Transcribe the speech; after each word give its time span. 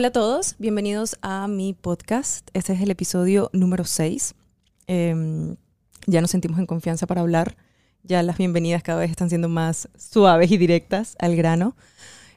Hola 0.00 0.08
a 0.08 0.12
todos, 0.12 0.54
bienvenidos 0.58 1.18
a 1.20 1.46
mi 1.46 1.74
podcast. 1.74 2.48
Este 2.54 2.72
es 2.72 2.80
el 2.80 2.90
episodio 2.90 3.50
número 3.52 3.84
6. 3.84 4.34
Em, 4.86 5.56
ya 6.06 6.22
nos 6.22 6.30
sentimos 6.30 6.58
en 6.58 6.64
confianza 6.64 7.06
para 7.06 7.20
hablar. 7.20 7.58
Ya 8.02 8.22
las 8.22 8.38
bienvenidas 8.38 8.82
cada 8.82 9.00
vez 9.00 9.10
están 9.10 9.28
siendo 9.28 9.50
más 9.50 9.90
suaves 9.98 10.50
y 10.50 10.56
directas 10.56 11.16
al 11.18 11.36
grano. 11.36 11.76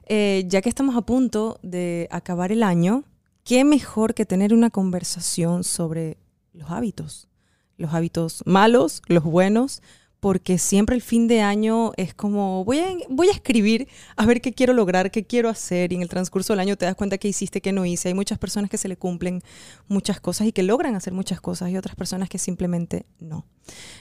Eh, 0.08 0.44
ya 0.50 0.62
que 0.62 0.68
estamos 0.68 0.98
a 0.98 1.04
punto 1.04 1.58
de 1.64 2.10
acabar 2.12 2.52
el 2.52 2.64
año, 2.64 3.06
¿qué 3.46 3.64
mejor 3.64 4.14
que 4.14 4.26
tener 4.26 4.54
una 4.54 4.70
conversación 4.70 5.64
sobre 5.64 6.18
los 6.52 6.70
hábitos? 6.70 7.30
Los 7.78 7.94
hábitos 7.94 8.44
malos, 8.46 9.02
los 9.08 9.24
buenos, 9.24 9.82
porque 10.24 10.58
siempre 10.58 10.96
el 10.96 11.02
fin 11.02 11.28
de 11.28 11.42
año 11.42 11.92
es 11.98 12.14
como, 12.14 12.64
voy 12.64 12.80
a, 12.80 12.96
voy 13.10 13.28
a 13.28 13.32
escribir 13.34 13.90
a 14.16 14.26
ver 14.26 14.40
qué 14.40 14.54
quiero 14.54 14.72
lograr, 14.72 15.12
qué 15.12 15.26
quiero 15.26 15.50
hacer, 15.50 15.92
y 15.92 15.98
en 15.98 16.02
el 16.02 16.08
transcurso 16.08 16.54
del 16.54 16.62
año 16.62 16.78
te 16.78 16.86
das 16.86 16.96
cuenta 16.96 17.18
que 17.18 17.28
hiciste, 17.28 17.60
que 17.60 17.74
no 17.74 17.86
hice. 17.86 18.08
Hay 18.08 18.14
muchas 18.14 18.40
personas 18.40 18.70
que 18.70 18.78
se 18.78 18.88
le 18.88 18.96
cumplen 18.96 19.42
muchas 19.90 20.22
cosas 20.22 20.48
y 20.48 20.54
que 20.54 20.64
logran 20.64 20.96
hacer 20.96 21.12
muchas 21.12 21.42
cosas, 21.42 21.72
y 21.72 21.78
otras 21.78 21.98
personas 21.98 22.30
que 22.30 22.38
simplemente 22.38 23.06
no. 23.20 23.46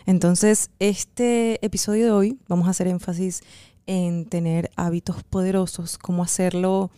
Entonces, 0.06 0.70
este 0.78 1.58
episodio 1.66 2.04
de 2.04 2.12
hoy 2.12 2.38
vamos 2.46 2.68
a 2.68 2.70
hacer 2.70 2.86
énfasis 2.86 3.42
en 3.86 4.26
tener 4.26 4.70
hábitos 4.76 5.24
poderosos, 5.24 5.98
cómo 5.98 6.22
hacerlo 6.22 6.92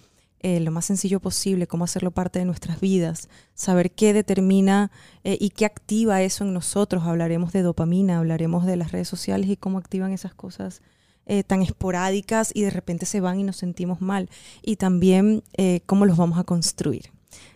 eh, 0.46 0.60
lo 0.60 0.70
más 0.70 0.84
sencillo 0.84 1.20
posible, 1.20 1.66
cómo 1.66 1.84
hacerlo 1.84 2.10
parte 2.10 2.38
de 2.38 2.44
nuestras 2.44 2.78
vidas, 2.78 3.30
saber 3.54 3.92
qué 3.92 4.12
determina 4.12 4.90
eh, 5.22 5.38
y 5.40 5.48
qué 5.48 5.64
activa 5.64 6.20
eso 6.20 6.44
en 6.44 6.52
nosotros. 6.52 7.04
Hablaremos 7.04 7.50
de 7.54 7.62
dopamina, 7.62 8.18
hablaremos 8.18 8.66
de 8.66 8.76
las 8.76 8.92
redes 8.92 9.08
sociales 9.08 9.48
y 9.48 9.56
cómo 9.56 9.78
activan 9.78 10.12
esas 10.12 10.34
cosas 10.34 10.82
eh, 11.24 11.44
tan 11.44 11.62
esporádicas 11.62 12.50
y 12.52 12.60
de 12.60 12.68
repente 12.68 13.06
se 13.06 13.22
van 13.22 13.40
y 13.40 13.42
nos 13.42 13.56
sentimos 13.56 14.02
mal. 14.02 14.28
Y 14.60 14.76
también 14.76 15.42
cómo 15.86 16.04
los 16.04 16.18
vamos 16.18 16.38
a 16.38 16.44
construir. 16.44 17.10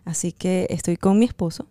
Así 0.07 0.33
que 0.33 0.67
estoy 0.71 0.97
con 0.97 1.19
mi 1.19 1.27
esposo. 1.27 1.67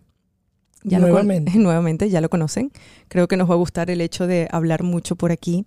Ya 0.84 1.00
nuevamente. 1.00 1.50
Lo 1.56 1.62
nuevamente, 1.64 2.08
ya 2.10 2.20
lo 2.20 2.30
conocen. 2.30 2.70
Creo 3.08 3.26
que 3.26 3.36
nos 3.36 3.50
va 3.50 3.54
a 3.54 3.58
gustar 3.58 3.90
el 3.90 4.02
hecho 4.02 4.28
de 4.28 4.46
hablar 4.52 4.84
mucho 4.84 5.16
por 5.16 5.32
aquí. 5.32 5.66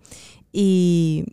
Y 0.53 1.25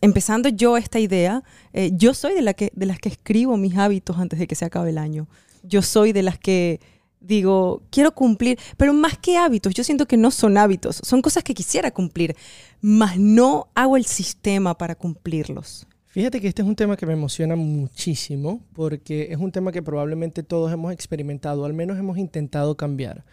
empezando 0.00 0.48
yo 0.48 0.76
esta 0.76 0.98
idea, 0.98 1.42
eh, 1.72 1.90
yo 1.94 2.14
soy 2.14 2.34
de, 2.34 2.42
la 2.42 2.54
que, 2.54 2.70
de 2.74 2.86
las 2.86 2.98
que 2.98 3.08
escribo 3.08 3.56
mis 3.56 3.76
hábitos 3.76 4.18
antes 4.18 4.38
de 4.38 4.46
que 4.46 4.54
se 4.54 4.64
acabe 4.64 4.90
el 4.90 4.98
año. 4.98 5.28
Yo 5.62 5.82
soy 5.82 6.12
de 6.12 6.22
las 6.22 6.38
que 6.38 6.80
digo, 7.20 7.82
quiero 7.90 8.12
cumplir, 8.12 8.58
pero 8.76 8.92
más 8.92 9.18
que 9.18 9.36
hábitos, 9.36 9.74
yo 9.74 9.84
siento 9.84 10.06
que 10.06 10.16
no 10.16 10.30
son 10.30 10.56
hábitos, 10.56 11.00
son 11.04 11.20
cosas 11.22 11.42
que 11.42 11.54
quisiera 11.54 11.90
cumplir, 11.90 12.36
mas 12.80 13.18
no 13.18 13.68
hago 13.74 13.96
el 13.96 14.04
sistema 14.04 14.76
para 14.76 14.94
cumplirlos. 14.94 15.86
Fíjate 16.06 16.40
que 16.40 16.48
este 16.48 16.62
es 16.62 16.68
un 16.68 16.74
tema 16.74 16.96
que 16.96 17.06
me 17.06 17.12
emociona 17.12 17.54
muchísimo 17.54 18.60
porque 18.72 19.28
es 19.30 19.38
un 19.38 19.52
tema 19.52 19.72
que 19.72 19.82
probablemente 19.82 20.42
todos 20.42 20.72
hemos 20.72 20.92
experimentado, 20.92 21.64
al 21.64 21.74
menos 21.74 21.98
hemos 21.98 22.18
intentado 22.18 22.76
cambiar. 22.76 23.24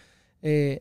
Eh, 0.47 0.77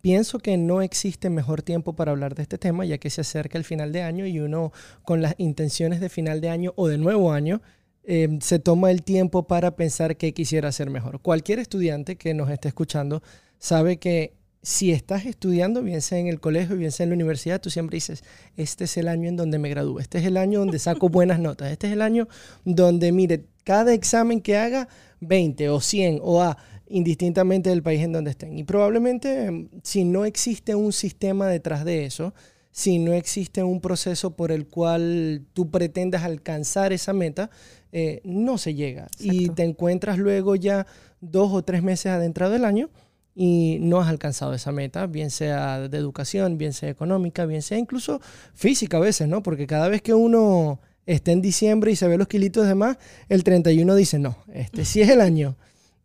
pienso 0.00 0.40
que 0.40 0.56
no 0.56 0.82
existe 0.82 1.30
mejor 1.30 1.62
tiempo 1.62 1.92
para 1.92 2.10
hablar 2.10 2.34
de 2.34 2.42
este 2.42 2.58
tema, 2.58 2.84
ya 2.84 2.98
que 2.98 3.10
se 3.10 3.20
acerca 3.20 3.56
el 3.56 3.62
final 3.62 3.92
de 3.92 4.02
año 4.02 4.26
y 4.26 4.40
uno 4.40 4.72
con 5.04 5.22
las 5.22 5.36
intenciones 5.38 6.00
de 6.00 6.08
final 6.08 6.40
de 6.40 6.48
año 6.48 6.72
o 6.74 6.88
de 6.88 6.98
nuevo 6.98 7.30
año 7.30 7.62
em, 8.02 8.40
se 8.40 8.58
toma 8.58 8.90
el 8.90 9.04
tiempo 9.04 9.46
para 9.46 9.76
pensar 9.76 10.16
qué 10.16 10.34
quisiera 10.34 10.70
hacer 10.70 10.90
mejor. 10.90 11.20
Cualquier 11.20 11.60
estudiante 11.60 12.16
que 12.16 12.34
nos 12.34 12.50
esté 12.50 12.66
escuchando 12.66 13.22
sabe 13.60 13.98
que 13.98 14.32
si 14.62 14.90
estás 14.90 15.26
estudiando, 15.26 15.80
bien 15.84 16.02
sea 16.02 16.18
en 16.18 16.26
el 16.26 16.40
colegio, 16.40 16.76
bien 16.76 16.90
sea 16.90 17.04
en 17.04 17.10
la 17.10 17.14
universidad, 17.14 17.60
tú 17.60 17.70
siempre 17.70 17.98
dices, 17.98 18.24
este 18.56 18.82
es 18.82 18.96
el 18.96 19.06
año 19.06 19.28
en 19.28 19.36
donde 19.36 19.60
me 19.60 19.68
gradúo, 19.68 20.00
este 20.00 20.18
es 20.18 20.24
el 20.24 20.36
año 20.36 20.58
donde 20.58 20.80
saco 20.80 21.08
buenas 21.08 21.38
notas, 21.38 21.70
este 21.70 21.86
es 21.86 21.92
el 21.92 22.02
año 22.02 22.26
donde, 22.64 23.12
mire, 23.12 23.44
cada 23.62 23.94
examen 23.94 24.40
que 24.40 24.56
haga, 24.56 24.88
20 25.20 25.68
o 25.68 25.80
100 25.80 26.18
o 26.20 26.42
A, 26.42 26.58
indistintamente 26.88 27.70
del 27.70 27.82
país 27.82 28.02
en 28.02 28.12
donde 28.12 28.30
estén. 28.30 28.58
Y 28.58 28.64
probablemente 28.64 29.46
em, 29.46 29.68
si 29.82 30.04
no 30.04 30.24
existe 30.24 30.74
un 30.74 30.92
sistema 30.92 31.48
detrás 31.48 31.84
de 31.84 32.04
eso, 32.04 32.34
si 32.70 32.98
no 32.98 33.12
existe 33.12 33.62
un 33.62 33.80
proceso 33.80 34.36
por 34.36 34.52
el 34.52 34.68
cual 34.68 35.42
tú 35.52 35.70
pretendas 35.70 36.22
alcanzar 36.22 36.92
esa 36.92 37.12
meta, 37.12 37.50
eh, 37.92 38.20
no 38.24 38.58
se 38.58 38.74
llega. 38.74 39.08
Y 39.18 39.48
te 39.50 39.64
encuentras 39.64 40.18
luego 40.18 40.54
ya 40.54 40.86
dos 41.20 41.52
o 41.52 41.62
tres 41.62 41.82
meses 41.82 42.12
adentrado 42.12 42.52
del 42.52 42.64
año 42.64 42.90
y 43.34 43.78
no 43.80 44.00
has 44.00 44.08
alcanzado 44.08 44.54
esa 44.54 44.72
meta, 44.72 45.06
bien 45.06 45.30
sea 45.30 45.88
de 45.88 45.98
educación, 45.98 46.58
bien 46.58 46.72
sea 46.72 46.90
económica, 46.90 47.46
bien 47.46 47.62
sea 47.62 47.78
incluso 47.78 48.20
física 48.54 48.98
a 48.98 49.00
veces, 49.00 49.28
¿no? 49.28 49.42
Porque 49.42 49.66
cada 49.66 49.88
vez 49.88 50.02
que 50.02 50.14
uno 50.14 50.80
está 51.06 51.32
en 51.32 51.40
diciembre 51.40 51.90
y 51.90 51.96
se 51.96 52.06
ve 52.06 52.18
los 52.18 52.28
kilitos 52.28 52.66
de 52.66 52.74
más, 52.74 52.98
el 53.28 53.44
31 53.44 53.94
dice, 53.94 54.18
no, 54.18 54.38
este 54.52 54.84
sí 54.84 55.00
es 55.00 55.08
el 55.08 55.20
año 55.20 55.56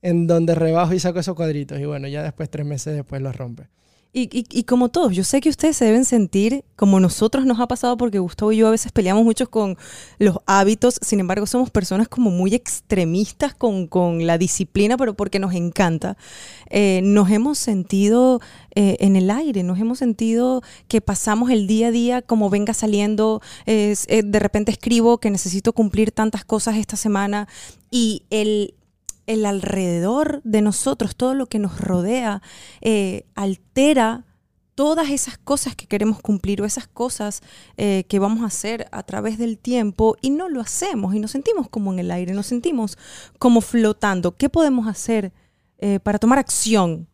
en 0.03 0.27
donde 0.27 0.53
rebajo 0.53 0.93
y 0.93 0.99
saco 0.99 1.19
esos 1.19 1.35
cuadritos. 1.35 1.79
Y 1.79 1.85
bueno, 1.85 2.07
ya 2.07 2.21
después, 2.21 2.49
tres 2.49 2.65
meses 2.65 2.95
después, 2.95 3.21
los 3.21 3.35
rompe. 3.35 3.69
Y, 4.15 4.29
y, 4.31 4.63
como 4.65 4.89
todos, 4.89 5.15
yo 5.15 5.23
sé 5.23 5.41
que 5.41 5.49
ustedes 5.49 5.75
se 5.75 5.85
deben 5.85 6.05
sentir 6.05 6.63
como 6.75 6.99
nosotros 6.99 7.47
nos 7.47 7.59
ha 7.59 7.67
pasado, 7.67 7.97
porque 7.97 8.19
Gustavo 8.19 8.51
y 8.51 8.57
yo 8.57 8.67
a 8.67 8.71
veces 8.71 8.91
peleamos 8.91 9.23
mucho 9.23 9.49
con 9.49 9.75
los 10.19 10.37
hábitos, 10.45 10.99
sin 11.01 11.19
embargo 11.19 11.47
somos 11.47 11.71
personas 11.71 12.07
como 12.07 12.29
muy 12.29 12.53
extremistas 12.53 13.55
con, 13.55 13.87
con 13.87 14.27
la 14.27 14.37
disciplina, 14.37 14.97
pero 14.97 15.15
porque 15.15 15.39
nos 15.39 15.55
encanta. 15.55 16.15
Eh, 16.69 17.01
nos 17.03 17.31
hemos 17.31 17.57
sentido 17.57 18.39
eh, 18.75 18.97
en 18.99 19.15
el 19.15 19.31
aire, 19.31 19.63
nos 19.63 19.79
hemos 19.79 19.97
sentido 19.97 20.61
que 20.87 21.01
pasamos 21.01 21.49
el 21.49 21.65
día 21.65 21.87
a 21.87 21.91
día 21.91 22.21
como 22.21 22.51
venga 22.51 22.75
saliendo, 22.75 23.41
eh, 23.65 23.95
de 24.23 24.39
repente 24.39 24.71
escribo 24.71 25.17
que 25.17 25.31
necesito 25.31 25.73
cumplir 25.73 26.11
tantas 26.11 26.45
cosas 26.45 26.75
esta 26.75 26.97
semana 26.97 27.47
y 27.89 28.25
el 28.29 28.75
el 29.27 29.45
alrededor 29.45 30.41
de 30.43 30.61
nosotros, 30.61 31.15
todo 31.15 31.33
lo 31.33 31.47
que 31.47 31.59
nos 31.59 31.79
rodea, 31.79 32.41
eh, 32.81 33.25
altera 33.35 34.25
todas 34.75 35.09
esas 35.09 35.37
cosas 35.37 35.75
que 35.75 35.87
queremos 35.87 36.19
cumplir 36.19 36.61
o 36.61 36.65
esas 36.65 36.87
cosas 36.87 37.41
eh, 37.77 38.05
que 38.07 38.19
vamos 38.19 38.41
a 38.41 38.47
hacer 38.47 38.87
a 38.91 39.03
través 39.03 39.37
del 39.37 39.57
tiempo 39.57 40.17
y 40.21 40.31
no 40.31 40.49
lo 40.49 40.61
hacemos 40.61 41.13
y 41.13 41.19
nos 41.19 41.31
sentimos 41.31 41.69
como 41.69 41.93
en 41.93 41.99
el 41.99 42.11
aire, 42.11 42.33
nos 42.33 42.47
sentimos 42.47 42.97
como 43.39 43.61
flotando. 43.61 44.35
¿Qué 44.35 44.49
podemos 44.49 44.87
hacer 44.87 45.31
eh, 45.77 45.99
para 45.99 46.19
tomar 46.19 46.39
acción? 46.39 47.07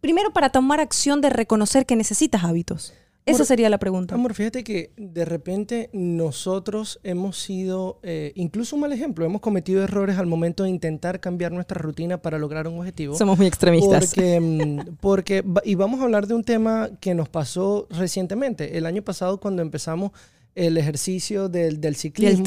Primero 0.00 0.32
para 0.32 0.50
tomar 0.50 0.80
acción 0.80 1.20
de 1.20 1.30
reconocer 1.30 1.86
que 1.86 1.96
necesitas 1.96 2.44
hábitos. 2.44 2.92
Esa 3.30 3.44
sería 3.44 3.68
la 3.70 3.78
pregunta. 3.78 4.14
Amor, 4.14 4.34
fíjate 4.34 4.64
que 4.64 4.92
de 4.96 5.24
repente 5.24 5.90
nosotros 5.92 7.00
hemos 7.02 7.38
sido, 7.38 7.98
eh, 8.02 8.32
incluso 8.34 8.76
un 8.76 8.82
mal 8.82 8.92
ejemplo, 8.92 9.24
hemos 9.24 9.40
cometido 9.40 9.82
errores 9.82 10.18
al 10.18 10.26
momento 10.26 10.64
de 10.64 10.70
intentar 10.70 11.20
cambiar 11.20 11.52
nuestra 11.52 11.80
rutina 11.80 12.18
para 12.18 12.38
lograr 12.38 12.68
un 12.68 12.78
objetivo. 12.78 13.16
Somos 13.16 13.38
muy 13.38 13.46
extremistas. 13.46 14.14
Porque, 14.14 14.40
mm, 14.40 14.96
porque, 15.00 15.44
y 15.64 15.74
vamos 15.74 16.00
a 16.00 16.04
hablar 16.04 16.26
de 16.26 16.34
un 16.34 16.44
tema 16.44 16.90
que 17.00 17.14
nos 17.14 17.28
pasó 17.28 17.86
recientemente. 17.90 18.76
El 18.76 18.86
año 18.86 19.02
pasado 19.02 19.38
cuando 19.40 19.62
empezamos 19.62 20.12
el 20.54 20.76
ejercicio 20.76 21.48
del, 21.48 21.80
del 21.80 21.96
ciclismo 21.96 22.44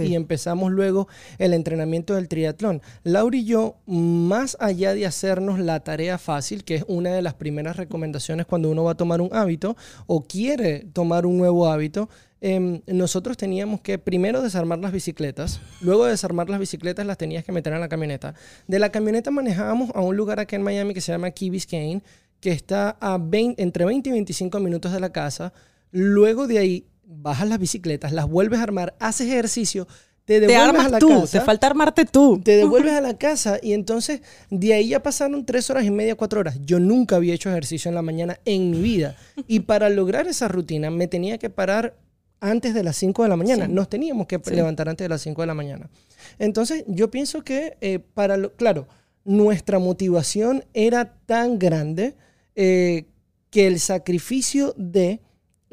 y, 0.00 0.14
empezamos 0.14 0.72
luego 0.72 1.08
el 1.38 1.54
entrenamiento 1.54 2.14
del 2.14 2.28
triatlón. 2.28 2.82
Laura 3.04 3.36
y 3.36 3.44
yo, 3.44 3.76
más 3.86 4.56
allá 4.60 4.94
de 4.94 5.06
hacernos 5.06 5.58
la 5.58 5.80
tarea 5.80 6.18
fácil, 6.18 6.64
que 6.64 6.76
es 6.76 6.84
una 6.88 7.12
de 7.12 7.22
las 7.22 7.34
primeras 7.34 7.76
recomendaciones 7.76 8.46
cuando 8.46 8.70
uno 8.70 8.84
va 8.84 8.92
a 8.92 8.96
tomar 8.96 9.20
un 9.20 9.30
hábito 9.32 9.76
o 10.06 10.22
quiere 10.24 10.86
tomar 10.92 11.26
un 11.26 11.38
nuevo 11.38 11.68
hábito, 11.68 12.08
em, 12.40 12.82
nosotros 12.86 13.36
teníamos 13.36 13.80
que 13.80 13.98
primero 13.98 14.42
desarmar 14.42 14.78
las 14.78 14.92
bicicletas, 14.92 15.60
luego 15.80 16.04
de 16.04 16.10
desarmar 16.10 16.50
las 16.50 16.60
bicicletas 16.60 17.06
las 17.06 17.18
tenías 17.18 17.44
que 17.44 17.52
meter 17.52 17.72
en 17.72 17.80
la 17.80 17.88
camioneta. 17.88 18.34
De 18.66 18.78
la 18.78 18.90
camioneta 18.90 19.30
manejábamos 19.30 19.90
a 19.94 20.00
un 20.00 20.16
lugar 20.16 20.40
aquí 20.40 20.56
en 20.56 20.62
Miami 20.62 20.92
que 20.92 21.00
se 21.00 21.12
llama 21.12 21.30
Key 21.30 21.50
Biscayne, 21.50 22.02
que 22.40 22.52
está 22.52 22.98
a 23.00 23.18
entre 23.32 23.86
20 23.86 24.10
y 24.10 24.12
25 24.12 24.60
minutos 24.60 24.92
de 24.92 25.00
la 25.00 25.10
casa. 25.10 25.54
Luego 25.92 26.46
de 26.46 26.58
ahí 26.58 26.86
bajas 27.06 27.48
las 27.48 27.58
bicicletas, 27.58 28.12
las 28.12 28.28
vuelves 28.28 28.60
a 28.60 28.64
armar, 28.64 28.94
haces 28.98 29.28
ejercicio, 29.28 29.86
te 30.24 30.40
devuelves 30.40 30.86
a 30.86 30.88
la 30.88 30.98
tú, 30.98 31.08
casa. 31.08 31.38
Te 31.38 31.44
falta 31.44 31.66
armarte 31.66 32.06
tú. 32.06 32.40
Te 32.42 32.56
devuelves 32.56 32.94
a 32.94 33.00
la 33.02 33.18
casa 33.18 33.58
y 33.62 33.74
entonces 33.74 34.22
de 34.50 34.72
ahí 34.72 34.88
ya 34.88 35.02
pasaron 35.02 35.44
tres 35.44 35.68
horas 35.68 35.84
y 35.84 35.90
media, 35.90 36.14
cuatro 36.14 36.40
horas. 36.40 36.58
Yo 36.62 36.80
nunca 36.80 37.16
había 37.16 37.34
hecho 37.34 37.50
ejercicio 37.50 37.90
en 37.90 37.94
la 37.94 38.02
mañana 38.02 38.40
en 38.46 38.70
mi 38.70 38.80
vida. 38.80 39.16
Y 39.46 39.60
para 39.60 39.90
lograr 39.90 40.26
esa 40.26 40.48
rutina 40.48 40.90
me 40.90 41.08
tenía 41.08 41.36
que 41.36 41.50
parar 41.50 41.96
antes 42.40 42.74
de 42.74 42.82
las 42.82 42.96
5 42.96 43.22
de 43.22 43.28
la 43.28 43.36
mañana. 43.36 43.68
Nos 43.68 43.88
teníamos 43.88 44.26
que 44.26 44.40
levantar 44.50 44.88
antes 44.88 45.04
de 45.04 45.08
las 45.08 45.22
5 45.22 45.42
de 45.42 45.46
la 45.46 45.54
mañana. 45.54 45.90
Entonces 46.38 46.84
yo 46.86 47.10
pienso 47.10 47.42
que 47.42 47.76
eh, 47.80 47.98
para 47.98 48.36
lo, 48.36 48.54
claro, 48.54 48.86
nuestra 49.24 49.78
motivación 49.78 50.64
era 50.74 51.16
tan 51.26 51.58
grande 51.58 52.16
eh, 52.54 53.06
que 53.50 53.66
el 53.66 53.80
sacrificio 53.80 54.74
de 54.76 55.20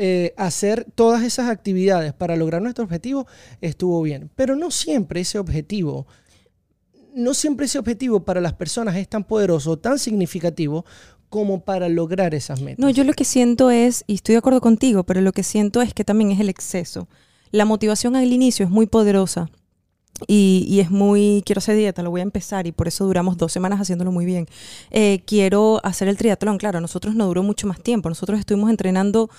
eh, 0.03 0.33
hacer 0.35 0.87
todas 0.95 1.21
esas 1.21 1.47
actividades 1.47 2.11
para 2.11 2.35
lograr 2.35 2.59
nuestro 2.59 2.83
objetivo 2.83 3.27
estuvo 3.61 4.01
bien. 4.01 4.31
Pero 4.35 4.55
no 4.55 4.71
siempre 4.71 5.21
ese 5.21 5.37
objetivo, 5.37 6.07
no 7.13 7.35
siempre 7.35 7.67
ese 7.67 7.77
objetivo 7.77 8.25
para 8.25 8.41
las 8.41 8.53
personas 8.53 8.95
es 8.95 9.07
tan 9.07 9.23
poderoso, 9.23 9.77
tan 9.77 9.99
significativo 9.99 10.85
como 11.29 11.63
para 11.63 11.87
lograr 11.87 12.33
esas 12.33 12.61
metas. 12.61 12.79
No, 12.79 12.89
yo 12.89 13.03
lo 13.03 13.13
que 13.13 13.25
siento 13.25 13.69
es, 13.69 14.03
y 14.07 14.15
estoy 14.15 14.33
de 14.33 14.39
acuerdo 14.39 14.59
contigo, 14.59 15.03
pero 15.03 15.21
lo 15.21 15.33
que 15.33 15.43
siento 15.43 15.83
es 15.83 15.93
que 15.93 16.03
también 16.03 16.31
es 16.31 16.39
el 16.39 16.49
exceso. 16.49 17.07
La 17.51 17.65
motivación 17.65 18.15
al 18.15 18.33
inicio 18.33 18.65
es 18.65 18.71
muy 18.71 18.87
poderosa, 18.87 19.51
y, 20.27 20.79
es 20.79 20.89
muy, 20.91 21.43
quiero 21.45 21.59
hacer 21.59 21.75
dieta, 21.75 22.03
lo 22.03 22.11
voy 22.11 22.21
a 22.21 22.23
empezar 22.23 22.67
y 22.67 22.71
por 22.71 22.87
eso 22.87 23.05
duramos 23.05 23.37
dos 23.37 23.51
semanas 23.51 23.79
haciéndolo 23.79 24.11
muy 24.11 24.25
bien. 24.25 24.47
Eh, 24.89 25.21
quiero 25.25 25.79
hacer 25.83 26.07
el 26.07 26.17
triatlón, 26.17 26.57
claro, 26.57 26.81
nosotros 26.81 27.15
no 27.15 27.27
duró 27.27 27.43
mucho 27.43 27.67
más 27.67 27.81
tiempo, 27.81 28.09
nosotros 28.09 28.39
estuvimos 28.39 28.69
entrenando 28.69 29.29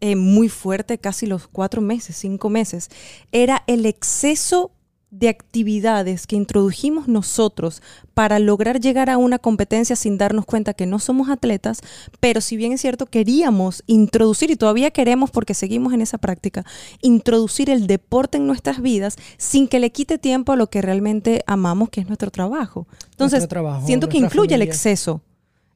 eh, 0.00 0.16
muy 0.16 0.48
fuerte 0.48 0.98
casi 0.98 1.26
los 1.26 1.48
cuatro 1.48 1.80
meses, 1.80 2.16
cinco 2.16 2.50
meses. 2.50 2.88
Era 3.32 3.64
el 3.66 3.86
exceso 3.86 4.72
de 5.10 5.28
actividades 5.28 6.26
que 6.26 6.36
introdujimos 6.36 7.08
nosotros 7.08 7.82
para 8.12 8.38
lograr 8.38 8.78
llegar 8.78 9.08
a 9.08 9.16
una 9.16 9.38
competencia 9.38 9.96
sin 9.96 10.18
darnos 10.18 10.44
cuenta 10.44 10.74
que 10.74 10.86
no 10.86 10.98
somos 10.98 11.30
atletas, 11.30 11.80
pero 12.20 12.40
si 12.40 12.56
bien 12.56 12.72
es 12.72 12.82
cierto, 12.82 13.06
queríamos 13.06 13.82
introducir, 13.86 14.50
y 14.50 14.56
todavía 14.56 14.90
queremos 14.90 15.30
porque 15.30 15.54
seguimos 15.54 15.94
en 15.94 16.02
esa 16.02 16.18
práctica, 16.18 16.64
introducir 17.00 17.70
el 17.70 17.86
deporte 17.86 18.36
en 18.36 18.46
nuestras 18.46 18.82
vidas 18.82 19.16
sin 19.38 19.66
que 19.66 19.80
le 19.80 19.90
quite 19.92 20.18
tiempo 20.18 20.52
a 20.52 20.56
lo 20.56 20.68
que 20.68 20.82
realmente 20.82 21.42
amamos, 21.46 21.88
que 21.88 22.00
es 22.00 22.06
nuestro 22.06 22.30
trabajo. 22.30 22.86
Entonces, 23.12 23.48
siento 23.86 24.08
que 24.08 24.18
incluye 24.18 24.54
el 24.54 24.62
exceso. 24.62 25.22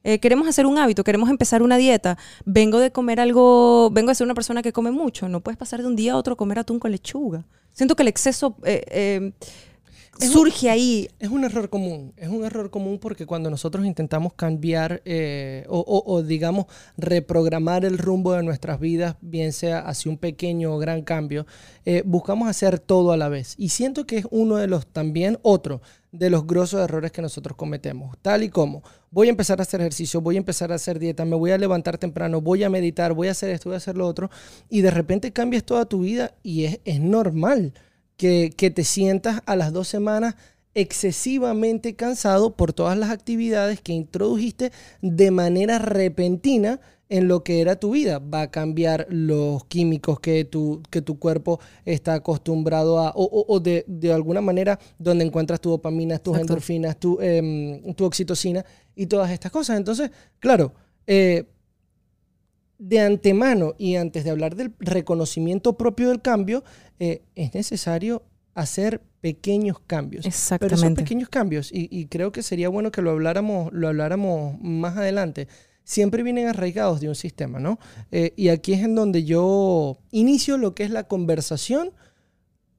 Eh, 0.03 0.19
queremos 0.19 0.47
hacer 0.47 0.65
un 0.65 0.77
hábito, 0.77 1.03
queremos 1.03 1.29
empezar 1.29 1.63
una 1.63 1.77
dieta, 1.77 2.17
vengo 2.45 2.79
de 2.79 2.91
comer 2.91 3.21
algo, 3.21 3.89
vengo 3.91 4.09
de 4.09 4.15
ser 4.15 4.25
una 4.25 4.33
persona 4.33 4.61
que 4.61 4.73
come 4.73 4.91
mucho, 4.91 5.29
no 5.29 5.39
puedes 5.39 5.57
pasar 5.57 5.81
de 5.81 5.87
un 5.87 5.95
día 5.95 6.13
a 6.13 6.17
otro 6.17 6.35
comer 6.35 6.59
atún 6.59 6.79
con 6.79 6.91
lechuga. 6.91 7.45
Siento 7.71 7.95
que 7.95 8.03
el 8.03 8.09
exceso 8.09 8.57
eh, 8.65 8.83
eh, 8.89 9.31
surge 10.19 10.69
ahí. 10.69 11.09
Es 11.19 11.29
un 11.29 11.43
error 11.43 11.69
común, 11.69 12.13
es 12.17 12.29
un 12.29 12.43
error 12.43 12.69
común 12.69 12.99
porque 12.99 13.25
cuando 13.25 13.49
nosotros 13.49 13.85
intentamos 13.85 14.33
cambiar 14.33 15.01
o, 15.67 16.23
digamos 16.25 16.65
reprogramar 16.97 17.85
el 17.85 17.97
rumbo 17.97 18.33
de 18.33 18.43
nuestras 18.43 18.79
vidas, 18.79 19.15
bien 19.21 19.53
sea 19.53 19.79
hacia 19.79 20.11
un 20.11 20.17
pequeño 20.17 20.73
o 20.73 20.77
gran 20.77 21.01
cambio, 21.01 21.45
buscamos 22.05 22.47
hacer 22.47 22.79
todo 22.79 23.11
a 23.11 23.17
la 23.17 23.29
vez. 23.29 23.55
Y 23.57 23.69
siento 23.69 24.05
que 24.05 24.19
es 24.19 24.27
uno 24.31 24.57
de 24.57 24.67
los 24.67 24.87
también, 24.87 25.39
otro, 25.41 25.81
de 26.11 26.29
los 26.29 26.45
grosos 26.45 26.81
errores 26.81 27.11
que 27.11 27.21
nosotros 27.21 27.57
cometemos. 27.57 28.15
Tal 28.21 28.43
y 28.43 28.49
como 28.49 28.83
voy 29.09 29.27
a 29.27 29.31
empezar 29.31 29.59
a 29.59 29.63
hacer 29.63 29.81
ejercicio, 29.81 30.21
voy 30.21 30.35
a 30.35 30.39
empezar 30.39 30.71
a 30.71 30.75
hacer 30.75 30.99
dieta, 30.99 31.25
me 31.25 31.35
voy 31.35 31.51
a 31.51 31.57
levantar 31.57 31.97
temprano, 31.97 32.39
voy 32.39 32.63
a 32.63 32.69
meditar, 32.69 33.13
voy 33.13 33.29
a 33.29 33.31
hacer 33.31 33.49
esto, 33.49 33.69
voy 33.69 33.75
a 33.75 33.77
hacer 33.77 33.97
lo 33.97 34.07
otro, 34.07 34.29
y 34.69 34.81
de 34.81 34.91
repente 34.91 35.33
cambias 35.33 35.63
toda 35.63 35.85
tu 35.85 36.01
vida 36.01 36.35
y 36.43 36.65
es, 36.65 36.79
es 36.85 36.99
normal 36.99 37.73
que, 38.17 38.51
que 38.55 38.71
te 38.71 38.83
sientas 38.83 39.41
a 39.45 39.55
las 39.55 39.73
dos 39.73 39.87
semanas 39.87 40.35
excesivamente 40.75 41.95
cansado 41.95 42.55
por 42.55 42.73
todas 42.73 42.97
las 42.97 43.11
actividades 43.11 43.81
que 43.81 43.93
introdujiste 43.93 44.71
de 45.01 45.31
manera 45.31 45.79
repentina 45.79 46.79
en 47.09 47.27
lo 47.27 47.43
que 47.43 47.61
era 47.61 47.75
tu 47.75 47.91
vida. 47.91 48.19
Va 48.19 48.41
a 48.41 48.51
cambiar 48.51 49.05
los 49.09 49.65
químicos 49.65 50.19
que 50.19 50.45
tu, 50.45 50.81
que 50.89 51.01
tu 51.01 51.19
cuerpo 51.19 51.59
está 51.85 52.15
acostumbrado 52.15 52.99
a, 52.99 53.13
o, 53.15 53.59
de, 53.59 53.85
alguna 54.11 54.41
manera 54.41 54.79
donde 54.97 55.23
encuentras 55.23 55.61
tu 55.61 55.69
dopamina, 55.69 56.17
tus 56.17 56.37
endorfinas, 56.37 56.97
tu, 56.99 57.19
em, 57.21 57.93
tu, 57.93 58.05
oxitocina 58.05 58.65
y 58.95 59.05
todas 59.05 59.29
estas 59.29 59.51
cosas. 59.51 59.77
Entonces, 59.77 60.09
claro, 60.39 60.73
eh, 61.05 61.45
de 62.77 62.99
antemano 62.99 63.75
y 63.77 63.95
antes 63.95 64.23
de 64.23 64.31
hablar 64.31 64.55
del 64.55 64.73
reconocimiento 64.79 65.77
propio 65.77 66.09
del 66.09 66.21
cambio, 66.21 66.63
eh, 66.99 67.21
es 67.35 67.53
necesario 67.53 68.23
hacer 68.55 69.01
pequeños 69.21 69.79
cambios. 69.79 70.25
Exactamente. 70.25 70.75
Pero 70.75 70.81
son 70.81 70.95
pequeños 70.95 71.29
cambios 71.29 71.71
y, 71.71 71.87
y, 71.89 72.07
creo 72.07 72.31
que 72.31 72.43
sería 72.43 72.69
bueno 72.69 72.91
que 72.91 73.01
lo 73.01 73.11
habláramos, 73.11 73.71
lo 73.73 73.87
habláramos 73.87 74.59
más 74.61 74.97
adelante 74.97 75.47
siempre 75.83 76.23
vienen 76.23 76.47
arraigados 76.47 77.01
de 77.01 77.09
un 77.09 77.15
sistema, 77.15 77.59
¿no? 77.59 77.79
Eh, 78.11 78.33
y 78.35 78.49
aquí 78.49 78.73
es 78.73 78.83
en 78.83 78.95
donde 78.95 79.23
yo 79.23 79.97
inicio 80.11 80.57
lo 80.57 80.73
que 80.75 80.83
es 80.83 80.89
la 80.89 81.03
conversación 81.07 81.91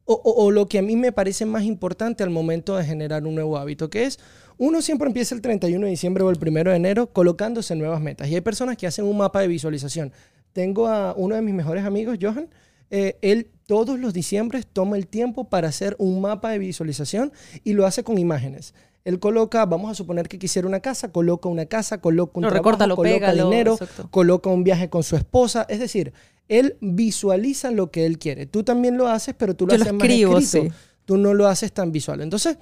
o, 0.07 0.51
lo 0.51 0.69
que 0.69 0.81
a 0.81 0.83
mí 0.83 0.97
me 0.97 1.13
parece 1.13 1.47
más 1.47 1.63
importante 1.63 2.23
al 2.23 2.29
momento 2.29 2.77
de 2.77 2.85
generar 2.85 3.27
un 3.27 3.35
nuevo 3.35 3.57
hábito, 3.57 3.89
que 3.89 4.05
es, 4.05 4.19
uno 4.59 4.83
siempre 4.83 5.07
empieza 5.09 5.35
el 5.35 5.41
31 5.41 5.85
de 5.85 5.91
diciembre 5.91 6.25
o 6.25 6.31
el 6.31 6.39
1 6.41 6.71
de 6.71 6.77
enero 6.77 7.07
colocándose 7.13 7.75
nuevas 7.75 8.01
metas. 8.01 8.29
Y 8.29 8.35
hay 8.35 8.41
personas 8.41 8.77
que 8.77 8.87
hacen 8.87 9.05
un 9.05 9.17
mapa 9.17 9.41
de 9.41 9.49
visualización. 9.49 10.13
Tengo 10.53 10.87
a 10.87 11.15
uno 11.17 11.35
de 11.35 11.43
mis 11.43 11.55
mejores 11.55 11.85
amigos, 11.85 12.19
Johan, 12.21 12.49
eh, 12.91 13.19
él 13.23 13.51
todos 13.67 13.99
los 13.99 14.13
diciembres 14.13 14.67
toma 14.67 14.97
el 14.97 15.07
tiempo 15.07 15.45
para 15.45 15.69
hacer 15.69 15.97
un 15.99 16.21
mapa 16.21 16.51
de 16.51 16.59
visualización 16.59 17.33
y 17.65 17.73
lo 17.73 17.87
hace 17.87 18.05
con 18.05 18.19
imágenes. 18.19 18.75
Él 19.05 19.19
coloca, 19.19 19.67
vamos 19.67 19.91
a 19.91 19.95
suponer 19.95 20.29
que 20.29 20.39
quisiera 20.39 20.67
una 20.67 20.81
casa, 20.81 21.13
coloca 21.13 21.49
una 21.49 21.67
casa, 21.67 22.01
coloca 22.01 22.33
un 22.37 22.43
trabajo, 22.43 22.71
recorta, 22.71 22.89
coloca 22.95 23.33
dinero, 23.33 23.79
coloca 24.11 24.49
un 24.49 24.65
viaje 24.65 24.89
con 24.89 25.03
su 25.03 25.17
esposa. 25.17 25.67
Es 25.69 25.79
decir, 25.79 26.13
él 26.49 26.77
visualiza 26.81 27.71
lo 27.71 27.91
que 27.91 28.07
él 28.07 28.19
quiere. 28.19 28.47
Tú 28.47 28.63
también 28.63 28.97
lo 28.97 29.09
haces, 29.09 29.35
pero 29.37 29.55
tú 29.55 29.67
lo 29.67 29.75
haces 29.75 29.93
más 29.93 30.09
escrito. 30.09 30.75
Tú 31.05 31.19
no 31.19 31.35
lo 31.35 31.49
haces 31.49 31.71
tan 31.73 31.93
visual. 31.93 32.23
Entonces, 32.23 32.57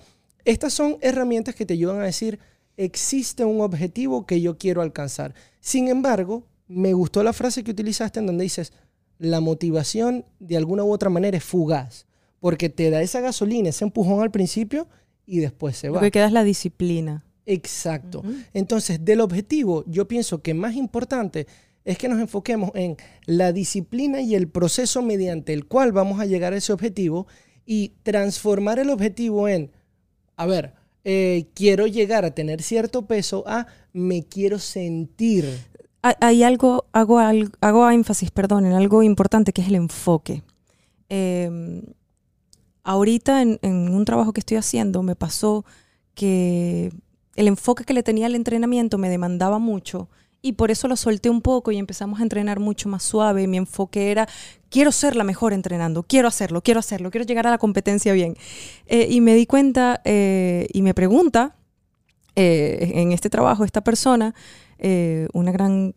estas 0.45 0.73
son 0.73 0.99
herramientas 1.01 1.55
que 1.55 1.67
te 1.67 1.75
ayudan 1.75 2.01
a 2.01 2.05
decir, 2.05 2.39
existe 2.77 3.45
un 3.45 3.61
objetivo 3.61 4.27
que 4.27 4.41
yo 4.41 4.59
quiero 4.59 4.83
alcanzar. 4.83 5.35
Sin 5.61 5.89
embargo, 5.89 6.47
me 6.69 6.93
gustó 6.95 7.23
la 7.23 7.33
frase 7.33 7.63
que 7.65 7.71
utilizaste 7.71 8.21
en 8.21 8.27
donde 8.27 8.45
dices, 8.45 8.73
la 9.19 9.41
motivación 9.41 10.25
de 10.41 10.57
alguna 10.57 10.85
u 10.85 10.93
otra 10.93 11.11
manera 11.11 11.37
es 11.37 11.45
fugaz, 11.45 12.07
porque 12.41 12.69
te 12.69 12.91
da 12.91 13.03
esa 13.03 13.21
gasolina, 13.21 13.69
ese 13.69 13.85
empujón 13.85 14.21
al 14.21 14.31
principio 14.31 14.89
y 15.27 15.39
después 15.39 15.77
se 15.77 15.91
va. 15.91 15.97
Lo 15.97 16.01
que 16.01 16.11
queda 16.11 16.27
es 16.27 16.33
la 16.33 16.45
disciplina. 16.45 17.25
Exacto. 17.47 18.23
Entonces, 18.53 19.05
del 19.05 19.21
objetivo, 19.21 19.85
yo 19.87 20.09
pienso 20.09 20.43
que 20.43 20.55
más 20.55 20.75
importante 20.75 21.47
es 21.85 21.99
que 21.99 22.09
nos 22.09 22.21
enfoquemos 22.21 22.71
en 22.75 22.97
la 23.27 23.53
disciplina 23.53 24.21
y 24.21 24.35
el 24.35 24.49
proceso 24.49 25.03
mediante 25.03 25.53
el 25.53 25.67
cual 25.67 25.93
vamos 25.93 26.21
a 26.21 26.27
llegar 26.27 26.53
a 26.53 26.57
ese 26.57 26.73
objetivo 26.73 27.27
y 27.67 27.95
transformar 28.03 28.79
el 28.79 28.91
objetivo 28.91 29.49
en, 29.49 29.71
a 30.37 30.47
ver, 30.47 30.75
eh, 31.05 31.47
quiero 31.55 31.87
llegar 31.87 32.25
a 32.25 32.35
tener 32.35 32.63
cierto 32.63 33.07
peso 33.07 33.45
a 33.47 33.67
me 33.93 34.25
quiero 34.25 34.59
sentir. 34.59 35.47
Hay 36.03 36.43
algo, 36.43 36.87
hago, 36.93 37.21
hago 37.61 37.91
énfasis, 37.91 38.31
perdón, 38.31 38.67
en 38.67 38.73
algo 38.73 39.03
importante 39.03 39.53
que 39.53 39.63
es 39.63 39.69
el 39.69 39.77
enfoque. 39.77 40.43
Eh, 41.09 41.83
ahorita 42.85 43.43
en, 43.43 43.59
un 43.63 44.05
trabajo 44.05 44.33
que 44.33 44.41
estoy 44.41 44.57
haciendo 44.57 45.03
me 45.03 45.17
pasó 45.17 45.65
que 46.15 46.93
el 47.37 47.49
enfoque 47.49 47.85
que 47.85 47.95
le 47.95 48.03
tenía 48.03 48.27
al 48.27 48.35
entrenamiento 48.35 48.99
me 48.99 49.09
demandaba 49.09 49.59
mucho 49.59 50.09
y 50.43 50.53
por 50.53 50.73
eso 50.73 50.89
lo 50.89 50.97
solté 50.97 51.31
un 51.31 51.41
poco 51.41 51.71
y 51.71 51.79
empezamos 51.79 52.19
a 52.19 52.25
entrenar 52.25 52.59
mucho 52.59 52.89
más 52.89 53.05
suave. 53.05 53.47
Mi 53.47 53.57
enfoque 53.57 54.11
era, 54.11 54.29
quiero 54.69 54.91
ser 54.91 55.15
la 55.15 55.23
mejor 55.23 55.53
entrenando, 55.53 56.03
quiero 56.03 56.27
hacerlo, 56.27 56.63
quiero 56.63 56.81
hacerlo, 56.81 57.13
quiero 57.13 57.25
llegar 57.25 57.47
a 57.47 57.51
la 57.51 57.59
competencia 57.59 58.13
bien. 58.13 58.37
Eh, 58.87 59.07
y 59.09 59.21
me 59.21 59.35
di 59.37 59.47
cuenta 59.47 60.03
eh, 60.05 60.67
y 60.73 60.83
me 60.83 60.95
pregunta 60.95 61.55
eh, 62.35 62.91
en 62.97 63.13
este 63.13 63.31
trabajo 63.31 63.65
esta 63.65 63.83
persona, 63.83 64.35
una 65.33 65.53
gran 65.53 65.95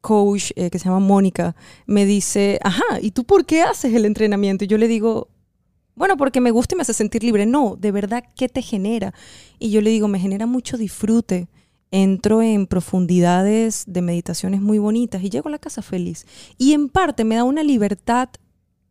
coach 0.00 0.50
que 0.54 0.76
se 0.76 0.84
llama 0.86 0.98
Mónica, 0.98 1.54
me 1.86 2.04
dice, 2.04 2.58
ajá, 2.64 3.00
¿y 3.00 3.12
tú 3.12 3.22
por 3.22 3.46
qué 3.46 3.62
haces 3.62 3.94
el 3.94 4.06
entrenamiento? 4.06 4.64
Y 4.64 4.66
yo 4.66 4.76
le 4.76 4.88
digo, 4.88 5.28
bueno, 5.94 6.16
porque 6.16 6.40
me 6.40 6.50
gusta 6.50 6.74
y 6.74 6.76
me 6.76 6.82
hace 6.82 6.94
sentir 6.94 7.22
libre. 7.22 7.46
No, 7.46 7.76
de 7.78 7.92
verdad, 7.92 8.24
¿qué 8.34 8.48
te 8.48 8.60
genera? 8.60 9.14
Y 9.60 9.70
yo 9.70 9.80
le 9.80 9.90
digo, 9.90 10.08
me 10.08 10.18
genera 10.18 10.46
mucho 10.46 10.76
disfrute. 10.76 11.46
Entro 11.90 12.42
en 12.42 12.66
profundidades 12.66 13.84
de 13.86 14.02
meditaciones 14.02 14.60
muy 14.60 14.78
bonitas 14.78 15.22
y 15.22 15.30
llego 15.30 15.48
a 15.48 15.52
la 15.52 15.58
casa 15.58 15.82
feliz. 15.82 16.26
Y 16.58 16.72
en 16.72 16.88
parte 16.88 17.24
me 17.24 17.36
da 17.36 17.44
una 17.44 17.62
libertad 17.62 18.28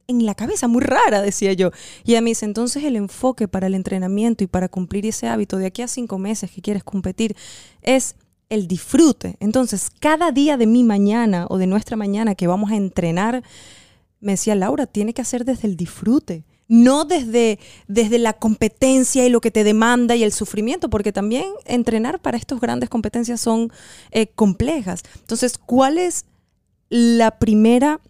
en 0.08 0.26
la 0.26 0.36
cabeza 0.36 0.68
muy 0.68 0.82
rara, 0.82 1.22
decía 1.22 1.54
yo. 1.54 1.72
Y 2.04 2.16
a 2.16 2.22
mí 2.22 2.32
dice, 2.32 2.46
entonces 2.46 2.84
el 2.84 2.96
enfoque 2.96 3.48
para 3.48 3.68
el 3.68 3.76
entrenamiento 3.76 4.44
y 4.44 4.48
para 4.48 4.70
cumplir 4.70 5.06
ese 5.06 5.28
hábito 5.28 5.58
de 5.58 5.66
aquí 5.66 5.82
a 5.82 5.88
cinco 5.88 6.18
meses 6.18 6.52
que 6.52 6.62
quieres 6.62 6.84
competir 6.84 7.36
es 7.82 8.16
el 8.50 8.68
disfrute. 8.68 9.38
Entonces, 9.40 9.90
cada 10.00 10.32
día 10.32 10.58
de 10.58 10.68
mi 10.68 10.84
mañana 10.84 11.48
o 11.50 11.58
de 11.58 11.68
nuestra 11.68 11.98
mañana 11.98 12.36
que 12.36 12.48
vamos 12.48 12.72
a 12.72 12.76
entrenar, 12.76 13.44
me 14.20 14.34
decía 14.34 14.56
Laura, 14.56 14.86
tiene 14.86 15.14
que 15.14 15.22
hacer 15.22 15.46
desde 15.46 15.68
el 15.68 15.76
disfrute 15.76 16.44
no 16.68 17.06
desde, 17.06 17.60
desde 17.88 18.18
la 18.18 18.34
competencia 18.34 19.26
y 19.26 19.30
lo 19.30 19.42
que 19.42 19.52
te 19.52 19.64
demanda 19.64 20.16
y 20.16 20.24
el 20.24 20.32
sufrimiento, 20.32 20.90
porque 20.90 21.12
también 21.12 21.46
entrenar 21.66 22.20
para 22.20 22.38
estas 22.38 22.60
grandes 22.60 22.90
competencias 22.90 23.40
son 23.42 23.72
eh, 24.12 24.28
complejas. 24.28 25.04
Entonces, 25.20 25.58
¿cuál 25.58 25.98
es 25.98 26.26
la 26.90 27.40
primera 27.40 28.02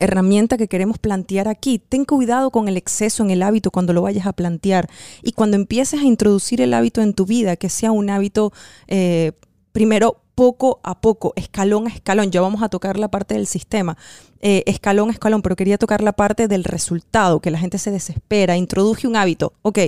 herramienta 0.00 0.56
que 0.56 0.68
queremos 0.68 0.98
plantear 0.98 1.48
aquí? 1.48 1.80
Ten 1.80 2.04
cuidado 2.04 2.50
con 2.50 2.68
el 2.68 2.76
exceso 2.76 3.24
en 3.24 3.30
el 3.30 3.42
hábito 3.42 3.70
cuando 3.70 3.92
lo 3.92 4.02
vayas 4.02 4.26
a 4.26 4.32
plantear 4.32 4.88
y 5.22 5.32
cuando 5.32 5.56
empieces 5.56 6.00
a 6.00 6.04
introducir 6.04 6.60
el 6.60 6.74
hábito 6.74 7.02
en 7.02 7.14
tu 7.14 7.26
vida, 7.26 7.56
que 7.56 7.68
sea 7.68 7.90
un 7.90 8.10
hábito 8.10 8.52
eh, 8.86 9.32
primero 9.72 10.22
poco 10.38 10.78
a 10.84 11.00
poco, 11.00 11.32
escalón 11.34 11.88
a 11.88 11.90
escalón. 11.90 12.30
Ya 12.30 12.40
vamos 12.40 12.62
a 12.62 12.68
tocar 12.68 12.96
la 12.96 13.08
parte 13.08 13.34
del 13.34 13.48
sistema, 13.48 13.96
eh, 14.40 14.62
escalón 14.66 15.08
a 15.08 15.12
escalón, 15.12 15.42
pero 15.42 15.56
quería 15.56 15.78
tocar 15.78 16.00
la 16.00 16.12
parte 16.12 16.46
del 16.46 16.62
resultado, 16.62 17.40
que 17.40 17.50
la 17.50 17.58
gente 17.58 17.76
se 17.76 17.90
desespera, 17.90 18.56
introduje 18.56 19.08
un 19.08 19.16
hábito. 19.16 19.54
Ok, 19.62 19.78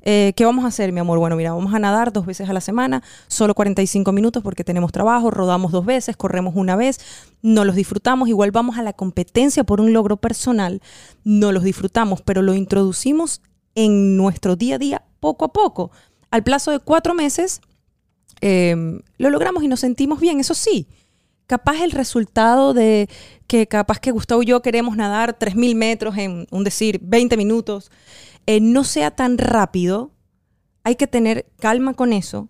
eh, 0.00 0.32
¿qué 0.34 0.44
vamos 0.46 0.64
a 0.64 0.68
hacer, 0.68 0.90
mi 0.92 1.00
amor? 1.00 1.18
Bueno, 1.18 1.36
mira, 1.36 1.52
vamos 1.52 1.74
a 1.74 1.78
nadar 1.78 2.14
dos 2.14 2.24
veces 2.24 2.48
a 2.48 2.54
la 2.54 2.62
semana, 2.62 3.02
solo 3.28 3.54
45 3.54 4.10
minutos 4.12 4.42
porque 4.42 4.64
tenemos 4.64 4.90
trabajo, 4.90 5.30
rodamos 5.30 5.70
dos 5.70 5.84
veces, 5.84 6.16
corremos 6.16 6.56
una 6.56 6.76
vez, 6.76 6.98
no 7.42 7.66
los 7.66 7.74
disfrutamos, 7.74 8.30
igual 8.30 8.52
vamos 8.52 8.78
a 8.78 8.82
la 8.82 8.94
competencia 8.94 9.64
por 9.64 9.82
un 9.82 9.92
logro 9.92 10.16
personal, 10.16 10.80
no 11.24 11.52
los 11.52 11.62
disfrutamos, 11.62 12.22
pero 12.22 12.40
lo 12.40 12.54
introducimos 12.54 13.42
en 13.74 14.16
nuestro 14.16 14.56
día 14.56 14.76
a 14.76 14.78
día 14.78 15.02
poco 15.20 15.44
a 15.44 15.52
poco. 15.52 15.90
Al 16.30 16.42
plazo 16.42 16.70
de 16.70 16.78
cuatro 16.78 17.12
meses 17.12 17.60
em, 18.40 19.00
lo 19.18 19.30
logramos 19.30 19.62
y 19.62 19.68
nos 19.68 19.80
sentimos 19.80 20.20
bien, 20.20 20.40
eso 20.40 20.54
sí. 20.54 20.86
Capaz 21.46 21.82
el 21.82 21.90
resultado 21.90 22.74
de 22.74 23.08
que 23.46 23.66
capaz 23.66 23.98
que 23.98 24.12
Gustavo 24.12 24.42
y 24.42 24.46
yo 24.46 24.62
queremos 24.62 24.96
nadar 24.96 25.38
3.000 25.38 25.74
metros 25.74 26.16
en, 26.16 26.46
un 26.50 26.64
decir, 26.64 27.00
20 27.02 27.36
minutos, 27.36 27.90
eh, 28.46 28.60
no 28.60 28.84
sea 28.84 29.10
tan 29.10 29.38
rápido, 29.38 30.12
hay 30.84 30.96
que 30.96 31.06
tener 31.06 31.46
calma 31.58 31.94
con 31.94 32.12
eso, 32.12 32.48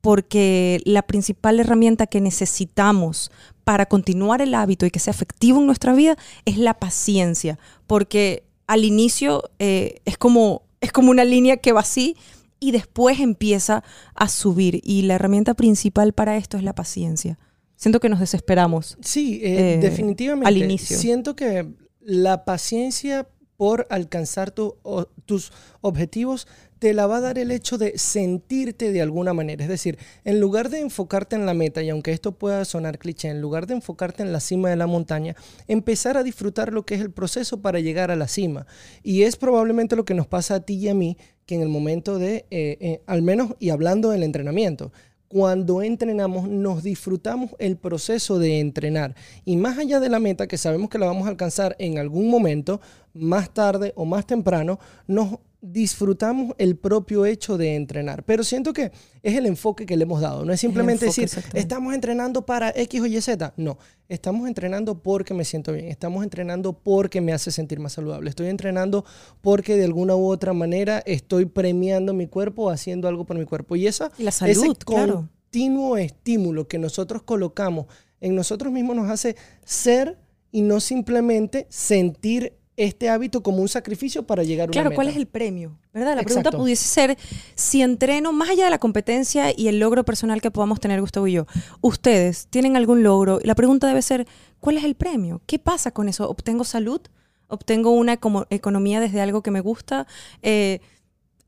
porque 0.00 0.80
la 0.84 1.02
principal 1.02 1.60
herramienta 1.60 2.06
que 2.06 2.20
necesitamos 2.20 3.30
para 3.64 3.86
continuar 3.86 4.42
el 4.42 4.54
hábito 4.54 4.86
y 4.86 4.90
que 4.90 4.98
sea 4.98 5.12
efectivo 5.12 5.60
en 5.60 5.66
nuestra 5.66 5.92
vida 5.92 6.16
es 6.44 6.58
la 6.58 6.74
paciencia, 6.74 7.58
porque 7.86 8.44
al 8.66 8.84
inicio 8.84 9.50
eh, 9.58 10.00
es, 10.04 10.16
como, 10.16 10.62
es 10.80 10.92
como 10.92 11.10
una 11.10 11.24
línea 11.24 11.58
que 11.58 11.72
va 11.72 11.80
así 11.80 12.16
y 12.60 12.70
después 12.72 13.18
empieza 13.18 13.82
a 14.14 14.28
subir 14.28 14.80
y 14.84 15.02
la 15.02 15.14
herramienta 15.14 15.54
principal 15.54 16.12
para 16.12 16.36
esto 16.36 16.56
es 16.56 16.62
la 16.62 16.74
paciencia. 16.74 17.38
Siento 17.76 17.98
que 17.98 18.10
nos 18.10 18.20
desesperamos. 18.20 18.98
Sí, 19.00 19.40
eh, 19.42 19.74
eh, 19.74 19.78
definitivamente. 19.78 20.46
Al 20.46 20.58
inicio. 20.58 20.98
Siento 20.98 21.34
que 21.34 21.66
la 22.00 22.44
paciencia 22.44 23.26
por 23.56 23.86
alcanzar 23.90 24.52
tus 24.52 25.52
objetivos 25.80 26.46
te 26.80 26.94
la 26.94 27.06
va 27.06 27.18
a 27.18 27.20
dar 27.20 27.38
el 27.38 27.50
hecho 27.50 27.76
de 27.76 27.96
sentirte 27.98 28.90
de 28.90 29.02
alguna 29.02 29.34
manera. 29.34 29.62
Es 29.62 29.68
decir, 29.68 29.98
en 30.24 30.40
lugar 30.40 30.70
de 30.70 30.80
enfocarte 30.80 31.36
en 31.36 31.44
la 31.44 31.52
meta, 31.52 31.82
y 31.82 31.90
aunque 31.90 32.10
esto 32.10 32.32
pueda 32.32 32.64
sonar 32.64 32.98
cliché, 32.98 33.28
en 33.28 33.42
lugar 33.42 33.66
de 33.66 33.74
enfocarte 33.74 34.22
en 34.22 34.32
la 34.32 34.40
cima 34.40 34.70
de 34.70 34.76
la 34.76 34.86
montaña, 34.86 35.36
empezar 35.68 36.16
a 36.16 36.22
disfrutar 36.22 36.72
lo 36.72 36.86
que 36.86 36.94
es 36.94 37.02
el 37.02 37.12
proceso 37.12 37.60
para 37.60 37.80
llegar 37.80 38.10
a 38.10 38.16
la 38.16 38.28
cima. 38.28 38.66
Y 39.02 39.22
es 39.22 39.36
probablemente 39.36 39.94
lo 39.94 40.06
que 40.06 40.14
nos 40.14 40.26
pasa 40.26 40.54
a 40.56 40.60
ti 40.60 40.74
y 40.76 40.88
a 40.88 40.94
mí, 40.94 41.18
que 41.44 41.54
en 41.54 41.60
el 41.60 41.68
momento 41.68 42.18
de, 42.18 42.46
eh, 42.50 42.78
eh, 42.80 43.02
al 43.06 43.20
menos 43.20 43.56
y 43.58 43.68
hablando 43.68 44.10
del 44.10 44.22
entrenamiento, 44.22 44.90
cuando 45.28 45.82
entrenamos 45.82 46.48
nos 46.48 46.82
disfrutamos 46.82 47.50
el 47.58 47.76
proceso 47.76 48.38
de 48.38 48.58
entrenar. 48.58 49.14
Y 49.44 49.56
más 49.56 49.78
allá 49.78 50.00
de 50.00 50.08
la 50.08 50.18
meta, 50.18 50.48
que 50.48 50.56
sabemos 50.56 50.88
que 50.88 50.98
la 50.98 51.06
vamos 51.06 51.26
a 51.26 51.30
alcanzar 51.30 51.76
en 51.78 51.98
algún 51.98 52.30
momento, 52.30 52.80
más 53.12 53.52
tarde 53.52 53.92
o 53.96 54.06
más 54.06 54.26
temprano, 54.26 54.80
nos 55.06 55.38
disfrutamos 55.62 56.54
el 56.58 56.76
propio 56.76 57.26
hecho 57.26 57.58
de 57.58 57.76
entrenar. 57.76 58.24
Pero 58.24 58.44
siento 58.44 58.72
que 58.72 58.92
es 59.22 59.36
el 59.36 59.46
enfoque 59.46 59.86
que 59.86 59.96
le 59.96 60.04
hemos 60.04 60.20
dado. 60.20 60.44
No 60.44 60.52
es 60.52 60.60
simplemente 60.60 61.06
decir, 61.06 61.28
estamos 61.54 61.94
entrenando 61.94 62.46
para 62.46 62.70
X 62.70 63.00
o 63.00 63.06
Y, 63.06 63.20
Z. 63.20 63.52
No, 63.56 63.78
estamos 64.08 64.48
entrenando 64.48 65.02
porque 65.02 65.34
me 65.34 65.44
siento 65.44 65.72
bien. 65.72 65.88
Estamos 65.88 66.24
entrenando 66.24 66.72
porque 66.72 67.20
me 67.20 67.32
hace 67.32 67.50
sentir 67.50 67.78
más 67.78 67.92
saludable. 67.92 68.30
Estoy 68.30 68.48
entrenando 68.48 69.04
porque 69.40 69.76
de 69.76 69.84
alguna 69.84 70.16
u 70.16 70.26
otra 70.26 70.52
manera 70.52 71.02
estoy 71.04 71.44
premiando 71.44 72.14
mi 72.14 72.26
cuerpo, 72.26 72.70
haciendo 72.70 73.08
algo 73.08 73.26
por 73.26 73.38
mi 73.38 73.44
cuerpo. 73.44 73.76
Y 73.76 73.86
esa, 73.86 74.10
la 74.18 74.30
salud, 74.30 74.52
ese 74.52 74.84
continuo 74.84 75.96
estímulo 75.96 76.68
que 76.68 76.78
nosotros 76.78 77.22
colocamos 77.22 77.86
en 78.20 78.34
nosotros 78.34 78.72
mismos 78.72 78.96
nos 78.96 79.10
hace 79.10 79.36
ser 79.64 80.18
y 80.52 80.62
no 80.62 80.80
simplemente 80.80 81.66
sentir 81.70 82.59
este 82.84 83.10
hábito 83.10 83.42
como 83.42 83.58
un 83.58 83.68
sacrificio 83.68 84.22
para 84.26 84.42
llegar 84.42 84.64
a 84.64 84.66
una 84.68 84.72
Claro, 84.72 84.94
¿cuál 84.94 85.08
es 85.08 85.16
el 85.16 85.26
premio? 85.26 85.76
¿Verdad? 85.92 86.16
La 86.16 86.22
pregunta 86.22 86.50
pudiese 86.50 86.88
ser, 86.88 87.18
si 87.54 87.82
entreno, 87.82 88.32
más 88.32 88.48
allá 88.48 88.64
de 88.64 88.70
la 88.70 88.78
competencia 88.78 89.52
y 89.54 89.68
el 89.68 89.78
logro 89.78 90.04
personal 90.04 90.40
que 90.40 90.50
podamos 90.50 90.80
tener 90.80 91.00
Gustavo 91.00 91.26
y 91.26 91.32
yo, 91.32 91.46
ustedes 91.82 92.46
tienen 92.48 92.76
algún 92.76 93.02
logro, 93.02 93.38
la 93.42 93.54
pregunta 93.54 93.86
debe 93.86 94.00
ser, 94.00 94.26
¿cuál 94.60 94.78
es 94.78 94.84
el 94.84 94.94
premio? 94.94 95.42
¿Qué 95.46 95.58
pasa 95.58 95.90
con 95.90 96.08
eso? 96.08 96.28
¿Obtengo 96.28 96.64
salud? 96.64 97.00
¿Obtengo 97.48 97.90
una 97.90 98.18
economía 98.48 99.00
desde 99.00 99.20
algo 99.20 99.42
que 99.42 99.50
me 99.50 99.60
gusta? 99.60 100.06
Eh, 100.40 100.80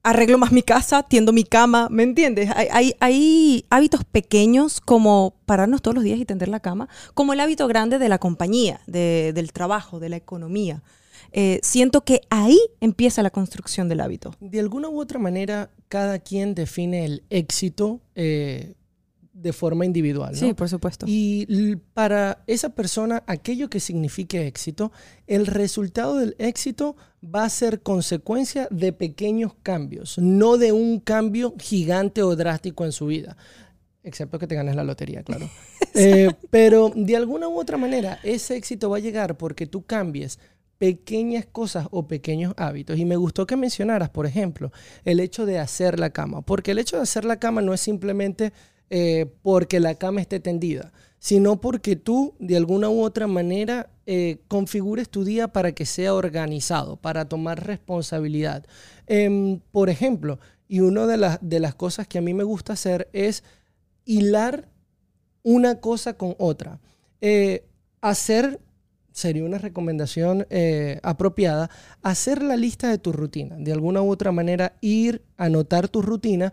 arreglo 0.02 0.36
más 0.36 0.52
mi 0.52 0.62
casa, 0.62 1.02
tiendo 1.02 1.32
mi 1.32 1.44
cama, 1.44 1.88
¿me 1.90 2.02
entiendes? 2.02 2.50
Hay, 2.54 2.94
hay, 2.98 3.64
hábitos 3.70 4.04
pequeños 4.04 4.80
como 4.80 5.34
pararnos 5.46 5.80
todos 5.80 5.94
los 5.94 6.04
días 6.04 6.18
y 6.18 6.24
tender 6.24 6.48
la 6.48 6.60
cama, 6.60 6.88
como 7.14 7.32
el 7.32 7.40
hábito 7.40 7.68
grande 7.68 7.98
de 7.98 8.08
la 8.08 8.18
compañía, 8.18 8.80
del 8.86 9.52
trabajo, 9.52 10.00
de 10.00 10.08
la 10.08 10.16
economía. 10.16 10.82
Eh, 11.32 11.60
siento 11.62 12.04
que 12.04 12.20
ahí 12.30 12.58
empieza 12.80 13.22
la 13.22 13.30
construcción 13.30 13.88
del 13.88 14.00
hábito. 14.00 14.34
De 14.40 14.60
alguna 14.60 14.88
u 14.88 15.00
otra 15.00 15.18
manera, 15.18 15.70
cada 15.88 16.18
quien 16.18 16.54
define 16.54 17.04
el 17.04 17.22
éxito 17.30 18.00
eh, 18.14 18.74
de 19.32 19.52
forma 19.52 19.86
individual. 19.86 20.36
Sí, 20.36 20.52
por 20.52 20.68
supuesto. 20.68 21.06
Y 21.08 21.76
para 21.94 22.42
esa 22.46 22.70
persona, 22.70 23.22
aquello 23.26 23.70
que 23.70 23.80
signifique 23.80 24.46
éxito, 24.46 24.92
el 25.26 25.46
resultado 25.46 26.16
del 26.16 26.36
éxito 26.38 26.96
va 27.22 27.44
a 27.44 27.48
ser 27.48 27.80
consecuencia 27.80 28.68
de 28.70 28.92
pequeños 28.92 29.54
cambios, 29.62 30.18
no 30.18 30.58
de 30.58 30.72
un 30.72 31.00
cambio 31.00 31.54
gigante 31.58 32.22
o 32.22 32.36
drástico 32.36 32.84
en 32.84 32.92
su 32.92 33.06
vida. 33.06 33.36
Excepto 34.04 34.38
que 34.38 34.46
te 34.48 34.56
ganes 34.56 34.74
la 34.74 34.84
lotería, 34.84 35.22
claro. 35.22 35.48
Eh, 35.94 36.30
pero 36.48 36.90
de 36.94 37.16
alguna 37.16 37.48
u 37.48 37.60
otra 37.60 37.76
manera, 37.76 38.18
ese 38.22 38.56
éxito 38.56 38.88
va 38.88 38.96
a 38.96 39.00
llegar 39.00 39.36
porque 39.36 39.66
tú 39.66 39.84
cambies 39.84 40.38
pequeñas 40.82 41.46
cosas 41.46 41.86
o 41.92 42.08
pequeños 42.08 42.54
hábitos. 42.56 42.98
Y 42.98 43.04
me 43.04 43.14
gustó 43.14 43.46
que 43.46 43.54
mencionaras, 43.54 44.10
por 44.10 44.26
ejemplo, 44.26 44.72
el 45.04 45.20
hecho 45.20 45.46
de 45.46 45.60
hacer 45.60 46.00
la 46.00 46.10
cama, 46.10 46.42
porque 46.42 46.72
el 46.72 46.80
hecho 46.80 46.96
de 46.96 47.04
hacer 47.04 47.24
la 47.24 47.38
cama 47.38 47.62
no 47.62 47.72
es 47.72 47.80
simplemente 47.80 48.52
eh, 48.90 49.26
porque 49.42 49.78
la 49.78 49.94
cama 49.94 50.20
esté 50.20 50.40
tendida, 50.40 50.92
sino 51.20 51.60
porque 51.60 51.94
tú 51.94 52.34
de 52.40 52.56
alguna 52.56 52.90
u 52.90 53.00
otra 53.00 53.28
manera 53.28 53.90
eh, 54.06 54.38
configures 54.48 55.08
tu 55.08 55.22
día 55.22 55.46
para 55.46 55.70
que 55.70 55.86
sea 55.86 56.14
organizado, 56.14 56.96
para 56.96 57.28
tomar 57.28 57.64
responsabilidad. 57.64 58.66
Em, 59.06 59.60
por 59.70 59.88
ejemplo, 59.88 60.40
y 60.66 60.80
una 60.80 61.06
de, 61.06 61.16
las 61.16 61.38
de 61.42 61.60
las 61.60 61.76
cosas 61.76 62.08
que 62.08 62.18
a 62.18 62.22
mí 62.22 62.34
me 62.34 62.42
gusta 62.42 62.72
hacer 62.72 63.08
es 63.12 63.44
hilar 64.04 64.68
una 65.44 65.78
cosa 65.78 66.14
con 66.14 66.34
otra. 66.38 66.80
Eh, 67.20 67.68
hacer 68.00 68.58
sería 69.12 69.45
una 69.45 69.59
recomendación 69.59 70.47
eh, 70.50 70.99
apropiada, 71.02 71.71
hacer 72.02 72.42
la 72.42 72.57
lista 72.57 72.88
de 72.88 72.99
tu 72.99 73.12
rutina. 73.12 73.57
De 73.59 73.73
alguna 73.73 74.02
u 74.02 74.11
otra 74.11 74.33
manera, 74.33 74.75
ir, 74.81 75.23
a 75.37 75.45
anotar 75.45 75.88
tu 75.88 76.02
rutina 76.02 76.52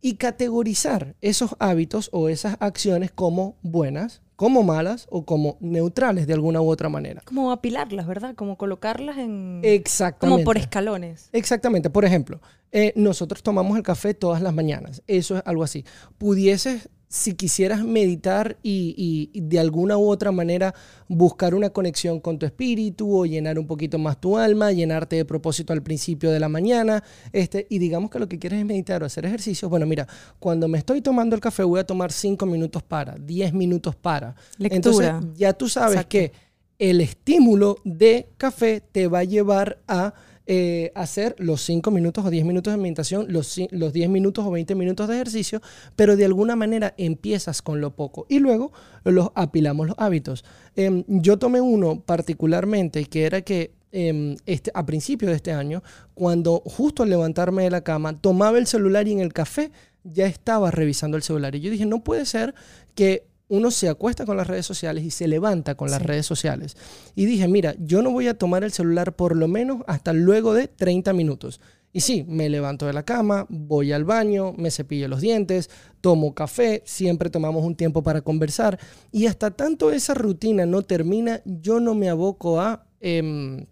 y 0.00 0.16
categorizar 0.16 1.16
esos 1.20 1.56
hábitos 1.58 2.10
o 2.12 2.28
esas 2.28 2.56
acciones 2.60 3.10
como 3.10 3.56
buenas, 3.62 4.20
como 4.36 4.62
malas 4.62 5.06
o 5.10 5.24
como 5.24 5.56
neutrales 5.60 6.26
de 6.26 6.34
alguna 6.34 6.60
u 6.60 6.68
otra 6.68 6.88
manera. 6.88 7.22
Como 7.24 7.50
apilarlas, 7.50 8.06
¿verdad? 8.06 8.34
Como 8.34 8.58
colocarlas 8.58 9.16
en... 9.16 9.60
Exactamente. 9.62 10.36
Como 10.36 10.44
por 10.44 10.58
escalones. 10.58 11.30
Exactamente. 11.32 11.88
Por 11.88 12.04
ejemplo, 12.04 12.40
eh, 12.72 12.92
nosotros 12.96 13.42
tomamos 13.42 13.76
el 13.76 13.82
café 13.82 14.12
todas 14.12 14.42
las 14.42 14.52
mañanas. 14.52 15.02
Eso 15.06 15.36
es 15.36 15.42
algo 15.46 15.62
así. 15.62 15.84
Pudieses 16.18 16.90
si 17.08 17.34
quisieras 17.34 17.84
meditar 17.84 18.58
y, 18.62 19.30
de 19.34 19.58
alguna 19.58 19.96
u 19.96 20.08
otra 20.08 20.32
manera 20.32 20.74
buscar 21.08 21.54
una 21.54 21.70
conexión 21.70 22.20
con 22.20 22.38
tu 22.38 22.46
espíritu 22.46 23.16
o 23.16 23.26
llenar 23.26 23.58
un 23.58 23.66
poquito 23.66 23.98
más 23.98 24.20
tu 24.20 24.36
alma, 24.36 24.72
llenarte 24.72 25.16
de 25.16 25.24
propósito 25.24 25.72
al 25.72 25.82
principio 25.82 26.30
de 26.30 26.40
la 26.40 26.48
mañana, 26.48 27.04
este, 27.32 27.66
y 27.70 27.78
digamos 27.78 28.10
que 28.10 28.18
lo 28.18 28.28
que 28.28 28.38
quieres 28.38 28.60
es 28.60 28.66
meditar 28.66 29.02
o 29.02 29.06
hacer 29.06 29.26
ejercicio, 29.26 29.68
bueno, 29.68 29.86
mira, 29.86 30.08
cuando 30.38 30.66
me 30.66 30.78
estoy 30.78 31.00
tomando 31.02 31.36
el 31.36 31.40
café 31.40 31.62
voy 31.62 31.80
a 31.80 31.86
tomar 31.86 32.10
5 32.10 32.46
minutos 32.46 32.82
para, 32.82 33.14
10 33.16 33.52
minutos 33.54 33.94
para. 33.94 34.34
Entonces 34.58 35.12
ya 35.34 35.52
tú 35.52 35.68
sabes 35.68 36.06
que 36.06 36.32
el 36.78 37.00
estímulo 37.00 37.76
de 37.84 38.28
café 38.36 38.80
te 38.80 39.06
va 39.06 39.20
a 39.20 39.24
llevar 39.24 39.78
a 39.86 40.14
eh, 40.46 40.92
hacer 40.94 41.34
los 41.38 41.62
5 41.62 41.90
minutos 41.90 42.24
o 42.24 42.30
10 42.30 42.44
minutos 42.44 42.72
de 42.72 42.76
meditación, 42.76 43.26
los, 43.30 43.58
los 43.70 43.92
10 43.94 44.10
minutos 44.10 44.44
o 44.44 44.50
20 44.50 44.74
minutos 44.74 45.08
de 45.08 45.14
ejercicio, 45.14 45.62
pero 45.96 46.16
de 46.16 46.26
alguna 46.26 46.54
manera 46.54 46.92
empiezas 46.98 47.62
con 47.62 47.80
lo 47.80 47.96
poco 47.96 48.26
y 48.28 48.40
luego 48.40 48.70
los 49.04 49.30
apilamos 49.34 49.86
los 49.86 49.96
hábitos. 49.98 50.44
Em, 50.76 51.04
yo 51.08 51.38
tomé 51.38 51.62
uno 51.62 52.00
particularmente 52.00 53.06
que 53.06 53.24
era 53.24 53.40
que 53.40 53.72
em, 53.90 54.36
este, 54.44 54.70
a 54.74 54.84
principios 54.84 55.30
de 55.30 55.36
este 55.36 55.52
año, 55.52 55.82
cuando 56.12 56.60
justo 56.66 57.04
al 57.04 57.10
levantarme 57.10 57.62
de 57.62 57.70
la 57.70 57.82
cama, 57.82 58.20
tomaba 58.20 58.58
el 58.58 58.66
celular 58.66 59.08
y 59.08 59.12
en 59.12 59.20
el 59.20 59.32
café 59.32 59.70
ya 60.02 60.26
estaba 60.26 60.70
revisando 60.70 61.16
el 61.16 61.22
celular. 61.22 61.54
Y 61.54 61.60
yo 61.60 61.70
dije, 61.70 61.86
no 61.86 62.04
puede 62.04 62.26
ser 62.26 62.54
que 62.94 63.26
uno 63.54 63.70
se 63.70 63.88
acuesta 63.88 64.26
con 64.26 64.36
las 64.36 64.46
redes 64.46 64.66
sociales 64.66 65.04
y 65.04 65.10
se 65.10 65.28
levanta 65.28 65.74
con 65.74 65.90
las 65.90 66.02
redes 66.02 66.26
sociales. 66.26 66.76
Y 67.14 67.26
dije, 67.26 67.48
mira, 67.48 67.74
yo 67.78 68.02
no 68.02 68.10
voy 68.10 68.28
a 68.28 68.38
tomar 68.38 68.64
el 68.64 68.72
celular 68.72 69.14
por 69.14 69.36
lo 69.36 69.48
menos 69.48 69.82
hasta 69.86 70.12
luego 70.12 70.54
de 70.54 70.68
30 70.68 71.12
minutos. 71.12 71.60
Y 71.92 72.00
sí, 72.00 72.24
me 72.26 72.48
levanto 72.48 72.86
de 72.86 72.92
la 72.92 73.04
cama, 73.04 73.46
voy 73.48 73.92
al 73.92 74.04
baño, 74.04 74.52
me 74.56 74.72
cepillo 74.72 75.06
los 75.06 75.20
dientes, 75.20 75.70
tomo 76.00 76.34
café, 76.34 76.82
siempre 76.84 77.30
tomamos 77.30 77.64
un 77.64 77.76
tiempo 77.76 78.02
para 78.02 78.20
conversar. 78.20 78.80
Y 79.12 79.26
hasta 79.26 79.52
tanto 79.52 79.92
esa 79.92 80.14
rutina 80.14 80.66
no 80.66 80.82
termina, 80.82 81.40
yo 81.44 81.78
no 81.78 81.94
me 81.94 82.10
aboco 82.10 82.60
a... 82.60 82.86
Em, 83.00 83.66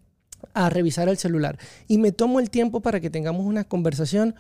a 0.54 0.68
revisar 0.68 1.08
el 1.08 1.16
celular 1.16 1.56
y 1.86 1.98
me 1.98 2.10
tomo 2.12 2.40
el 2.40 2.50
tiempo 2.50 2.80
para 2.80 3.00
que 3.00 3.10
tengamos 3.10 3.46
una 3.46 3.64
conversación 3.64 4.34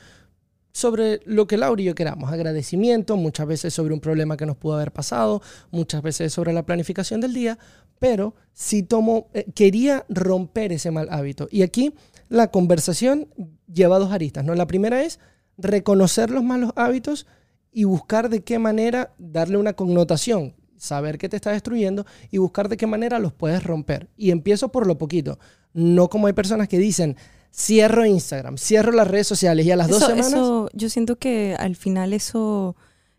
sobre 0.72 1.20
lo 1.24 1.46
que 1.46 1.58
Laura 1.58 1.80
y 1.80 1.84
yo 1.84 1.94
queramos, 1.94 2.32
agradecimiento, 2.32 3.16
muchas 3.16 3.46
veces 3.46 3.74
sobre 3.74 3.94
un 3.94 4.00
problema 4.00 4.36
que 4.36 4.46
nos 4.46 4.56
pudo 4.56 4.74
haber 4.74 4.92
pasado, 4.92 5.42
muchas 5.70 6.02
veces 6.02 6.32
sobre 6.32 6.52
la 6.52 6.64
planificación 6.64 7.20
del 7.20 7.34
día, 7.34 7.58
pero 7.98 8.34
si 8.52 8.82
tomo, 8.82 9.28
eh, 9.34 9.46
quería 9.54 10.04
romper 10.08 10.72
ese 10.72 10.90
mal 10.90 11.08
hábito. 11.10 11.46
Y 11.50 11.62
aquí 11.62 11.94
la 12.28 12.50
conversación 12.50 13.28
lleva 13.72 13.98
dos 13.98 14.10
aristas, 14.10 14.44
¿no? 14.44 14.54
La 14.54 14.66
primera 14.66 15.02
es 15.02 15.20
reconocer 15.58 16.30
los 16.30 16.42
malos 16.42 16.72
hábitos 16.74 17.26
y 17.70 17.84
buscar 17.84 18.28
de 18.28 18.42
qué 18.42 18.58
manera 18.58 19.14
darle 19.18 19.58
una 19.58 19.74
connotación, 19.74 20.54
saber 20.76 21.18
qué 21.18 21.28
te 21.28 21.36
está 21.36 21.52
destruyendo 21.52 22.04
y 22.30 22.38
buscar 22.38 22.68
de 22.68 22.76
qué 22.76 22.86
manera 22.86 23.18
los 23.18 23.32
puedes 23.32 23.62
romper. 23.62 24.08
Y 24.16 24.30
empiezo 24.30 24.70
por 24.72 24.86
lo 24.86 24.98
poquito, 24.98 25.38
no 25.72 26.08
como 26.08 26.26
hay 26.26 26.32
personas 26.32 26.68
que 26.68 26.78
dicen, 26.78 27.16
cierro 27.54 28.06
Instagram, 28.06 28.56
cierro 28.56 28.92
las 28.92 29.08
redes 29.08 29.26
sociales 29.26 29.66
y 29.66 29.70
a 29.70 29.76
las 29.76 29.88
dos 29.88 30.04
semanas... 30.04 30.70
yo 30.72 30.88
siento 30.88 31.16
que 31.16 31.54
al 31.58 31.76
final 31.76 32.12
eso 32.12 32.76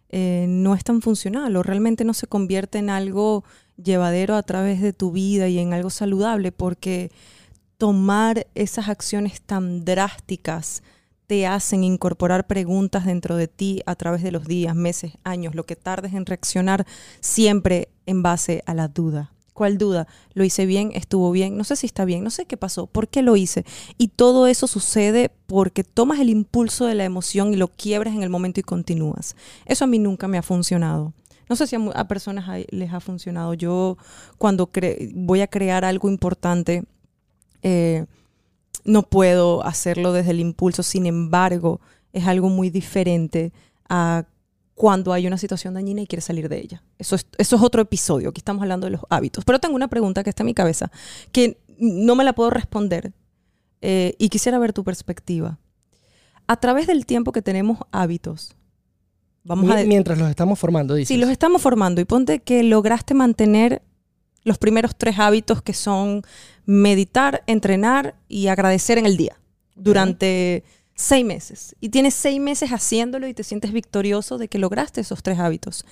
eh, 0.09 0.45
no 0.47 0.73
es 0.73 0.83
tan 0.83 1.01
funcional 1.01 1.55
o 1.55 1.63
realmente 1.63 2.03
no 2.03 2.13
se 2.13 2.27
convierte 2.27 2.79
en 2.79 2.89
algo 2.89 3.43
llevadero 3.81 4.35
a 4.35 4.43
través 4.43 4.81
de 4.81 4.93
tu 4.93 5.11
vida 5.11 5.47
y 5.47 5.59
en 5.59 5.73
algo 5.73 5.89
saludable 5.89 6.51
porque 6.51 7.11
tomar 7.77 8.47
esas 8.55 8.89
acciones 8.89 9.41
tan 9.41 9.85
drásticas 9.85 10.83
te 11.27 11.47
hacen 11.47 11.83
incorporar 11.83 12.47
preguntas 12.47 13.05
dentro 13.05 13.35
de 13.35 13.47
ti 13.47 13.81
a 13.85 13.95
través 13.95 14.23
de 14.23 14.31
los 14.31 14.45
días, 14.45 14.75
meses, 14.75 15.13
años, 15.23 15.55
lo 15.55 15.65
que 15.65 15.75
tardes 15.75 16.13
en 16.13 16.25
reaccionar 16.25 16.85
siempre 17.21 17.89
en 18.05 18.23
base 18.23 18.63
a 18.65 18.73
la 18.73 18.87
duda. 18.87 19.31
¿Cuál 19.53 19.77
duda? 19.77 20.07
¿Lo 20.33 20.43
hice 20.43 20.65
bien? 20.65 20.91
¿Estuvo 20.93 21.31
bien? 21.31 21.57
No 21.57 21.63
sé 21.63 21.75
si 21.75 21.85
está 21.85 22.05
bien, 22.05 22.23
no 22.23 22.31
sé 22.31 22.45
qué 22.45 22.57
pasó, 22.57 22.87
¿por 22.87 23.07
qué 23.07 23.21
lo 23.21 23.35
hice? 23.35 23.65
Y 23.97 24.09
todo 24.09 24.47
eso 24.47 24.67
sucede 24.67 25.31
porque 25.45 25.83
tomas 25.83 26.19
el 26.19 26.29
impulso 26.29 26.85
de 26.85 26.95
la 26.95 27.05
emoción 27.05 27.53
y 27.53 27.57
lo 27.57 27.67
quiebras 27.67 28.15
en 28.15 28.23
el 28.23 28.29
momento 28.29 28.59
y 28.59 28.63
continúas. 28.63 29.35
Eso 29.65 29.85
a 29.85 29.87
mí 29.87 29.99
nunca 29.99 30.27
me 30.27 30.39
ha 30.39 30.43
funcionado. 30.43 31.13
No 31.49 31.55
sé 31.55 31.67
si 31.67 31.75
a, 31.75 32.07
personas 32.07 32.65
les 32.71 32.93
ha 32.93 32.99
funcionado. 32.99 33.53
Yo 33.53 33.97
cuando 34.37 34.69
voy 35.13 35.41
a 35.41 35.47
crear 35.47 35.85
algo 35.85 36.09
importante, 36.09 36.83
eh, 37.61 38.05
no 38.85 39.03
puedo 39.03 39.63
hacerlo 39.63 40.13
desde 40.13 40.31
el 40.31 40.39
impulso. 40.39 40.81
Sin 40.83 41.05
embargo, 41.05 41.79
es 42.11 42.25
algo 42.25 42.49
muy 42.49 42.69
diferente 42.69 43.51
a 43.87 44.25
cuando 44.75 45.13
hay 45.13 45.27
una 45.27 45.37
situación 45.37 45.73
dañina 45.73 46.01
y 46.01 46.07
quieres 46.07 46.25
salir 46.25 46.49
de 46.49 46.59
ella. 46.59 46.83
Eso 46.97 47.15
es, 47.15 47.27
eso 47.37 47.55
es 47.55 47.61
otro 47.61 47.81
episodio, 47.81 48.29
aquí 48.29 48.39
estamos 48.39 48.61
hablando 48.61 48.85
de 48.85 48.91
los 48.91 49.01
hábitos. 49.09 49.45
Pero 49.45 49.59
tengo 49.59 49.75
una 49.75 49.87
pregunta 49.87 50.23
que 50.23 50.29
está 50.29 50.43
en 50.43 50.47
mi 50.47 50.53
cabeza, 50.53 50.91
que 51.31 51.59
no 51.77 52.15
me 52.15 52.23
la 52.23 52.33
puedo 52.33 52.49
responder 52.49 53.13
eh, 53.81 54.15
y 54.17 54.29
quisiera 54.29 54.57
ver 54.59 54.73
tu 54.73 54.83
perspectiva. 54.83 55.59
A 56.47 56.57
través 56.57 56.87
del 56.87 57.05
tiempo 57.05 57.31
que 57.31 57.41
tenemos 57.41 57.79
hábitos, 57.91 58.55
vamos 59.43 59.69
a... 59.69 59.83
Mientras 59.83 60.17
los 60.17 60.29
estamos 60.29 60.59
formando, 60.59 60.95
dices. 60.95 61.09
Sí, 61.09 61.17
los 61.17 61.29
estamos 61.29 61.61
formando 61.61 62.01
y 62.01 62.05
ponte 62.05 62.39
que 62.39 62.63
lograste 62.63 63.13
mantener 63.13 63.81
los 64.43 64.57
primeros 64.57 64.95
tres 64.95 65.19
hábitos 65.19 65.61
que 65.61 65.73
son 65.73 66.23
meditar, 66.65 67.43
entrenar 67.47 68.15
y 68.27 68.47
agradecer 68.47 68.97
en 68.97 69.05
el 69.05 69.17
día 69.17 69.39
durante 69.75 70.63
seis 70.95 71.25
meses. 71.25 71.75
Y 71.79 71.89
tienes 71.89 72.13
seis 72.13 72.39
meses 72.39 72.69
haciéndolo 72.71 73.27
y 73.27 73.33
te 73.33 73.43
sientes 73.43 73.71
victorioso 73.71 74.37
de 74.37 74.47
que 74.47 74.59
lograste 74.59 75.01
esos 75.01 75.23
tres 75.23 75.39
hábitos. 75.39 75.85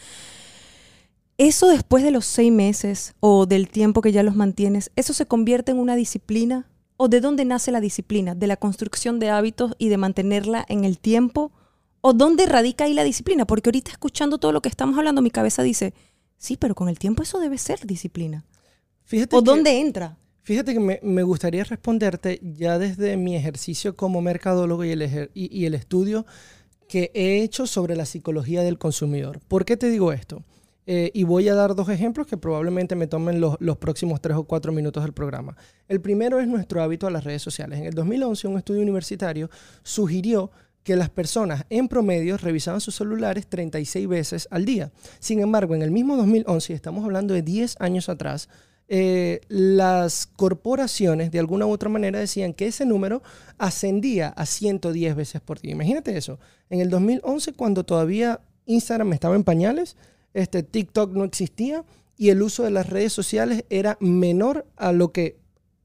Eso 1.38 1.68
después 1.68 2.04
de 2.04 2.12
los 2.12 2.26
seis 2.26 2.52
meses 2.52 3.16
o 3.20 3.46
del 3.46 3.68
tiempo 3.68 4.02
que 4.02 4.12
ya 4.12 4.22
los 4.22 4.36
mantienes, 4.36 4.92
¿eso 4.96 5.14
se 5.14 5.26
convierte 5.26 5.72
en 5.72 5.80
una 5.80 5.96
disciplina? 5.96 6.68
¿O 6.98 7.08
de 7.08 7.20
dónde 7.20 7.46
nace 7.46 7.72
la 7.72 7.82
disciplina? 7.82 8.36
¿De 8.36 8.46
la 8.46 8.58
construcción 8.58 9.18
de 9.18 9.32
hábitos 9.32 9.74
y 9.80 9.90
de 9.90 9.98
mantenerla 9.98 10.64
en 10.70 10.86
el 10.86 11.00
tiempo? 11.00 11.52
¿O 12.02 12.14
dónde 12.14 12.46
radica 12.46 12.84
ahí 12.84 12.94
la 12.94 13.04
disciplina? 13.04 13.46
Porque 13.46 13.70
ahorita 13.70 13.92
escuchando 13.92 14.38
todo 14.38 14.52
lo 14.52 14.62
que 14.62 14.70
estamos 14.70 14.98
hablando, 14.98 15.24
mi 15.24 15.32
cabeza 15.32 15.64
dice, 15.64 15.96
sí, 16.38 16.58
pero 16.58 16.76
con 16.76 16.90
el 16.90 17.00
tiempo 17.00 17.24
eso 17.24 17.40
debe 17.40 17.58
ser 17.58 17.88
disciplina. 17.88 18.46
Fíjate 19.04 19.36
¿O 19.36 19.42
dónde 19.42 19.80
entra? 19.80 20.18
Fíjate 20.44 20.74
que 20.74 21.00
me, 21.02 21.24
gustaría 21.24 21.64
responderte 21.64 22.40
ya 22.42 22.80
desde 22.80 23.16
mi 23.16 23.36
ejercicio 23.36 23.96
como 23.96 24.22
mercadólogo 24.22 24.84
y 24.84 24.92
el, 24.92 25.74
estudio 25.74 26.26
que 26.88 27.12
he 27.14 27.42
hecho 27.44 27.68
sobre 27.68 27.96
la 27.96 28.06
psicología 28.06 28.64
del 28.64 28.80
consumidor. 28.80 29.40
¿Por 29.48 29.66
qué 29.66 29.78
te 29.78 29.90
digo 29.90 30.12
esto? 30.12 30.44
Eh, 30.88 31.12
y 31.14 31.24
voy 31.24 31.48
a 31.48 31.54
dar 31.54 31.76
dos 31.76 31.90
ejemplos 31.90 32.26
que 32.26 32.38
probablemente 32.38 32.96
me 32.96 33.06
tomen 33.06 33.40
los, 33.40 33.56
los, 33.60 33.78
próximos 33.78 34.20
tres 34.20 34.36
o 34.36 34.44
cuatro 34.44 34.72
minutos 34.72 35.04
del 35.04 35.14
programa. 35.14 35.56
El 35.88 36.02
primero 36.02 36.40
es 36.40 36.48
nuestro 36.48 36.82
hábito 36.82 37.06
a 37.06 37.12
las 37.12 37.24
redes 37.24 37.44
sociales. 37.44 37.80
En 37.80 37.86
el 37.86 37.94
2011, 37.94 38.48
un 38.48 38.58
estudio 38.58 38.82
universitario 38.82 39.50
sugirió 39.84 40.50
que 40.84 40.96
las 40.96 41.10
personas 41.10 41.66
en 41.70 41.88
promedio 41.88 42.38
revisaban 42.38 42.82
sus 42.82 42.96
celulares 42.96 43.48
36 43.48 44.08
veces 44.08 44.48
al 44.52 44.66
día. 44.66 44.92
Sin 45.20 45.40
embargo, 45.40 45.76
en 45.76 45.84
el 45.84 45.92
mismo 45.92 46.18
2011, 46.18 46.74
estamos 46.74 47.06
hablando 47.06 47.34
de 47.34 47.44
10 47.44 47.76
años 47.80 48.10
atrás, 48.10 48.50
eh, 48.94 49.40
las 49.48 50.28
corporaciones 50.28 51.32
de 51.32 51.40
alguna 51.40 51.66
u 51.66 51.70
otra 51.70 51.88
manera 51.88 52.20
decían 52.20 52.54
que 52.54 52.68
ese 52.68 52.86
número 52.86 53.24
ascendía 53.58 54.28
a 54.28 54.46
110 54.46 55.16
veces 55.16 55.40
por 55.40 55.62
día. 55.62 55.72
Imagínate 55.72 56.18
eso. 56.18 56.40
En 56.70 56.82
el 56.82 56.90
2011, 56.90 57.54
cuando 57.54 57.86
todavía 57.86 58.42
Instagram 58.66 59.14
estaba 59.14 59.38
en 59.38 59.46
pañales, 59.46 59.96
este, 60.34 60.62
TikTok 60.62 61.14
no 61.14 61.24
existía 61.24 61.86
y 62.18 62.32
el 62.32 62.42
uso 62.42 62.64
de 62.64 62.72
las 62.72 62.90
redes 62.90 63.14
sociales 63.14 63.64
era 63.70 63.96
menor 64.02 64.68
a 64.76 64.92
lo 64.92 65.14
que 65.14 65.38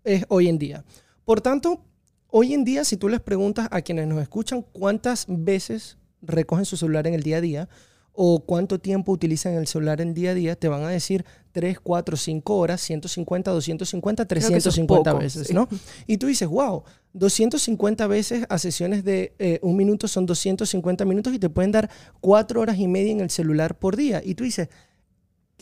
es 0.03 0.25
hoy 0.29 0.49
en 0.49 0.59
día. 0.59 0.85
Por 1.25 1.41
tanto, 1.41 1.85
hoy 2.27 2.55
en 2.55 2.65
día, 2.65 2.83
si 2.83 2.97
tú 2.97 3.09
les 3.09 3.21
preguntas 3.21 3.69
a 3.71 3.83
quienes 3.83 4.09
nos 4.09 4.21
escuchan 4.21 4.67
cuántas 4.73 5.27
veces 5.29 5.97
recogen 6.23 6.65
su 6.65 6.77
celular 6.77 7.07
en 7.07 7.15
el 7.15 7.23
día 7.23 7.37
a 7.37 7.41
día, 7.41 7.69
o 8.17 8.41
cuánto 8.41 8.81
tiempo 8.81 9.13
utilizan 9.13 9.55
el 9.55 9.67
celular 9.67 10.01
en 10.01 10.15
día 10.15 10.31
a 10.31 10.35
día, 10.35 10.57
te 10.57 10.69
van 10.69 10.83
a 10.83 10.89
decir 10.89 11.25
3, 11.53 11.79
4, 11.81 12.17
5 12.17 12.57
horas, 12.57 12.81
150, 12.81 13.51
250, 13.51 14.25
350 14.25 15.13
veces, 15.15 15.53
¿no? 15.53 15.69
Y 16.07 16.17
tú 16.17 16.27
dices, 16.27 16.49
wow, 16.49 16.83
250 17.13 18.07
veces 18.07 18.47
a 18.49 18.59
sesiones 18.59 19.05
de 19.05 19.35
eh, 19.39 19.59
un 19.63 19.77
minuto 19.77 20.09
son 20.09 20.27
250 20.27 21.05
minutos 21.05 21.35
y 21.35 21.39
te 21.39 21.51
pueden 21.51 21.73
dar 21.73 21.91
4 22.21 22.61
horas 22.61 22.79
y 22.79 22.89
media 22.89 23.13
en 23.13 23.21
el 23.21 23.31
celular 23.31 23.79
por 23.79 23.97
día. 23.97 24.23
Y 24.25 24.35
tú 24.35 24.45
dices, 24.45 24.69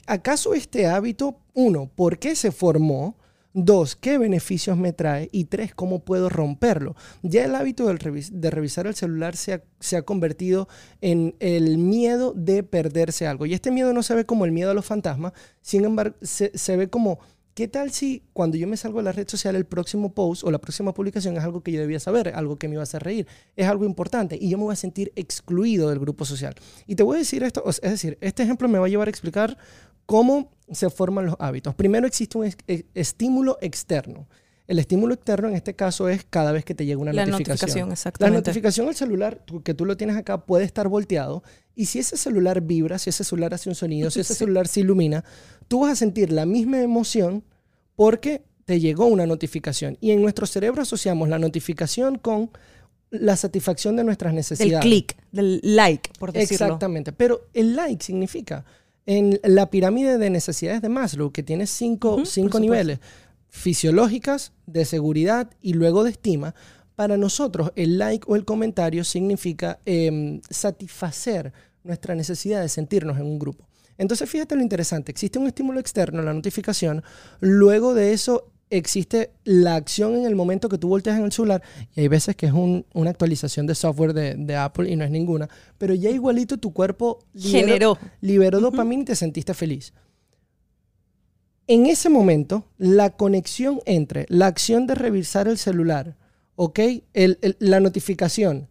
¿acaso 0.07 0.55
este 0.55 0.87
hábito, 0.87 1.39
uno, 1.55 1.91
por 1.95 2.19
qué 2.19 2.37
se 2.37 2.53
formó? 2.53 3.17
Dos, 3.57 3.95
¿qué 3.95 4.19
beneficios 4.19 4.77
me 4.77 4.93
trae? 4.93 5.29
Y 5.31 5.45
tres, 5.45 5.73
¿cómo 5.77 6.01
puedo 6.01 6.29
romperlo? 6.29 6.97
Ya 7.23 7.45
el 7.45 7.55
hábito 7.55 7.87
de 7.87 8.51
revisar 8.51 8.89
el 8.89 8.97
celular 8.97 9.37
se 9.37 9.63
ha, 9.97 10.03
convertido 10.03 10.67
en 11.01 11.37
el 11.39 11.79
miedo 11.79 12.33
de 12.35 12.65
perderse 12.65 13.29
algo. 13.29 13.47
Y 13.47 13.55
este 13.55 13.71
miedo 13.71 13.93
no 13.93 14.03
se 14.03 14.17
ve 14.17 14.27
como 14.27 14.45
el 14.45 14.51
miedo 14.51 14.73
a 14.73 14.75
los 14.75 14.85
fantasmas, 14.85 15.35
sin 15.61 15.85
embargo, 15.85 16.17
se, 16.21 16.77
ve 16.77 16.91
como, 16.91 17.21
¿qué 17.55 17.69
tal 17.69 17.93
si 17.93 18.23
cuando 18.33 18.57
yo 18.57 18.67
me 18.67 18.77
salgo 18.77 18.99
de 18.99 19.05
la 19.05 19.13
red 19.13 19.29
social 19.29 19.57
el 19.57 19.65
próximo 19.65 20.13
post 20.13 20.45
o 20.45 20.51
la 20.51 20.59
próxima 20.59 20.93
publicación 20.93 21.37
es 21.37 21.45
algo 21.45 21.63
que 21.63 21.73
yo 21.73 21.81
debía 21.81 22.01
saber, 22.01 22.35
algo 22.35 22.57
que 22.57 22.69
me 22.69 22.75
iba 22.75 22.83
a 22.83 22.85
hacer 22.85 23.03
reír, 23.03 23.27
es 23.57 23.67
algo 23.67 23.85
importante 23.85 24.37
y 24.41 24.51
yo 24.51 24.59
me 24.59 24.65
voy 24.65 24.73
a 24.73 24.77
sentir 24.77 25.13
excluido 25.17 25.89
del 25.89 26.01
grupo 26.01 26.25
social? 26.25 26.55
Y 26.87 26.97
te 26.97 27.03
voy 27.03 27.17
a 27.17 27.19
decir 27.21 27.43
esto, 27.43 27.65
es 27.69 27.81
decir, 27.81 28.19
este 28.21 28.43
ejemplo 28.43 28.69
me 28.69 28.79
va 28.79 28.87
a 28.87 28.89
llevar 28.89 29.09
a 29.09 29.11
explicar 29.11 29.57
cómo 30.07 30.51
se 30.71 30.91
forman 30.91 31.27
los 31.27 31.37
hábitos. 31.39 31.75
Primero 31.75 32.07
existe 32.07 32.39
un 32.39 32.47
e, 32.47 32.87
estímulo 32.95 33.59
externo. 33.61 34.27
El 34.67 34.79
estímulo 34.79 35.15
externo 35.15 35.49
en 35.49 35.55
este 35.55 35.75
caso 35.75 36.09
es 36.09 36.25
cada 36.29 36.51
vez 36.51 36.65
que 36.65 36.75
te 36.75 36.87
llega 36.87 36.99
una 36.99 37.13
la 37.13 37.27
notificación. 37.27 37.93
exactamente. 37.93 38.33
La 38.33 38.41
notificación 38.41 38.89
al 38.89 38.95
celular, 38.95 39.45
que 39.63 39.75
tú 39.75 39.85
lo 39.85 39.97
tienes 39.97 40.17
acá, 40.17 40.47
puede 40.47 40.65
estar 40.65 40.89
volteado. 40.89 41.43
Y 41.75 41.87
si 41.87 41.99
ese 41.99 42.17
celular 42.17 42.63
vibra, 42.63 42.99
si 42.99 43.11
ese 43.11 43.25
celular 43.25 43.53
hace 43.53 43.69
un 43.69 43.75
sonido, 43.75 44.11
si 44.11 44.21
ese 44.21 44.35
celular 44.35 44.67
se 44.67 44.81
ilumina, 44.81 45.25
tú 45.69 45.81
vas 45.81 45.93
a 45.93 45.97
sentir 45.97 46.33
la 46.33 46.47
misma 46.47 46.81
emoción 46.81 47.45
porque 47.95 48.43
te 48.65 48.81
llegó 48.81 49.07
una 49.07 49.27
notificación. 49.27 49.99
Y 50.01 50.13
en 50.13 50.23
nuestro 50.23 50.47
cerebro 50.47 50.83
asociamos 50.83 51.29
la 51.29 51.39
notificación 51.39 52.19
con 52.19 52.51
la 53.11 53.37
satisfacción 53.37 53.97
de 53.97 54.05
nuestras 54.05 54.33
necesidades. 54.33 54.75
El 54.75 54.81
clic, 54.81 55.17
del 55.31 55.61
like, 55.63 56.11
por 56.19 56.33
decirlo. 56.33 56.67
Exactamente. 56.67 57.13
Pero 57.13 57.49
el 57.53 57.77
like 57.77 58.05
significa 58.05 58.65
en 59.07 59.39
la 59.43 59.71
pirámide 59.71 60.19
de 60.19 60.31
necesidades 60.31 60.81
de 60.81 60.89
Maslow, 60.89 61.31
que 61.31 61.43
tiene 61.43 61.67
cinco, 61.67 62.23
niveles, 62.59 63.01
fisiológicas, 63.55 64.53
de 64.67 64.85
seguridad 64.85 65.49
y 65.63 65.75
luego 65.75 66.03
de 66.03 66.11
estima, 66.11 66.57
para 66.97 67.17
nosotros 67.17 67.73
el 67.77 67.99
like 67.99 68.25
o 68.29 68.35
el 68.35 68.45
comentario 68.45 69.05
significa 69.05 69.79
em, 69.87 70.41
satisfacer 70.51 71.53
nuestra 71.85 72.17
necesidad 72.17 72.63
de 72.63 72.69
sentirnos 72.69 73.17
en 73.17 73.27
un 73.27 73.39
grupo. 73.39 73.69
Entonces 73.97 74.29
fíjate 74.29 74.57
lo 74.57 74.63
interesante, 74.63 75.13
existe 75.13 75.39
un 75.39 75.47
estímulo 75.47 75.79
externo, 75.79 76.21
la 76.21 76.35
notificación, 76.35 77.05
luego 77.39 77.95
de 77.95 78.13
eso 78.13 78.51
existe 78.71 79.31
la 79.45 79.77
acción 79.77 80.17
en 80.17 80.25
el 80.25 80.35
momento 80.35 80.69
que 80.69 80.79
tú 80.79 80.89
volteas 80.89 81.17
en 81.17 81.25
el 81.25 81.33
celular. 81.33 81.63
Y 81.95 82.01
hay 82.01 82.09
veces 82.09 82.35
que 82.35 82.47
es 82.47 82.53
una 82.53 83.11
actualización 83.11 83.69
de 83.69 83.77
software 83.77 84.15
de, 84.15 84.57
Apple 84.57 84.91
y 84.91 84.97
no 84.97 85.05
es 85.05 85.13
ninguna, 85.13 85.49
pero 85.79 85.95
ya 85.95 86.11
igualito 86.11 86.57
tu 86.57 86.73
cuerpo 86.73 87.21
liberó, 87.35 87.99
liberó 88.21 88.59
dopamina 88.59 89.03
y 89.03 89.05
te 89.05 89.15
sentiste 89.15 89.55
feliz. 89.55 89.93
En 91.67 91.87
ese 91.87 92.09
momento, 92.09 92.67
la 92.79 93.11
conexión 93.11 93.81
entre 93.87 94.27
la 94.29 94.47
acción 94.47 94.87
de 94.87 94.95
revisar 94.95 95.49
el 95.49 95.59
celular, 95.59 96.17
¿ok? 96.57 96.81
la 97.59 97.81
notificación, 97.81 98.69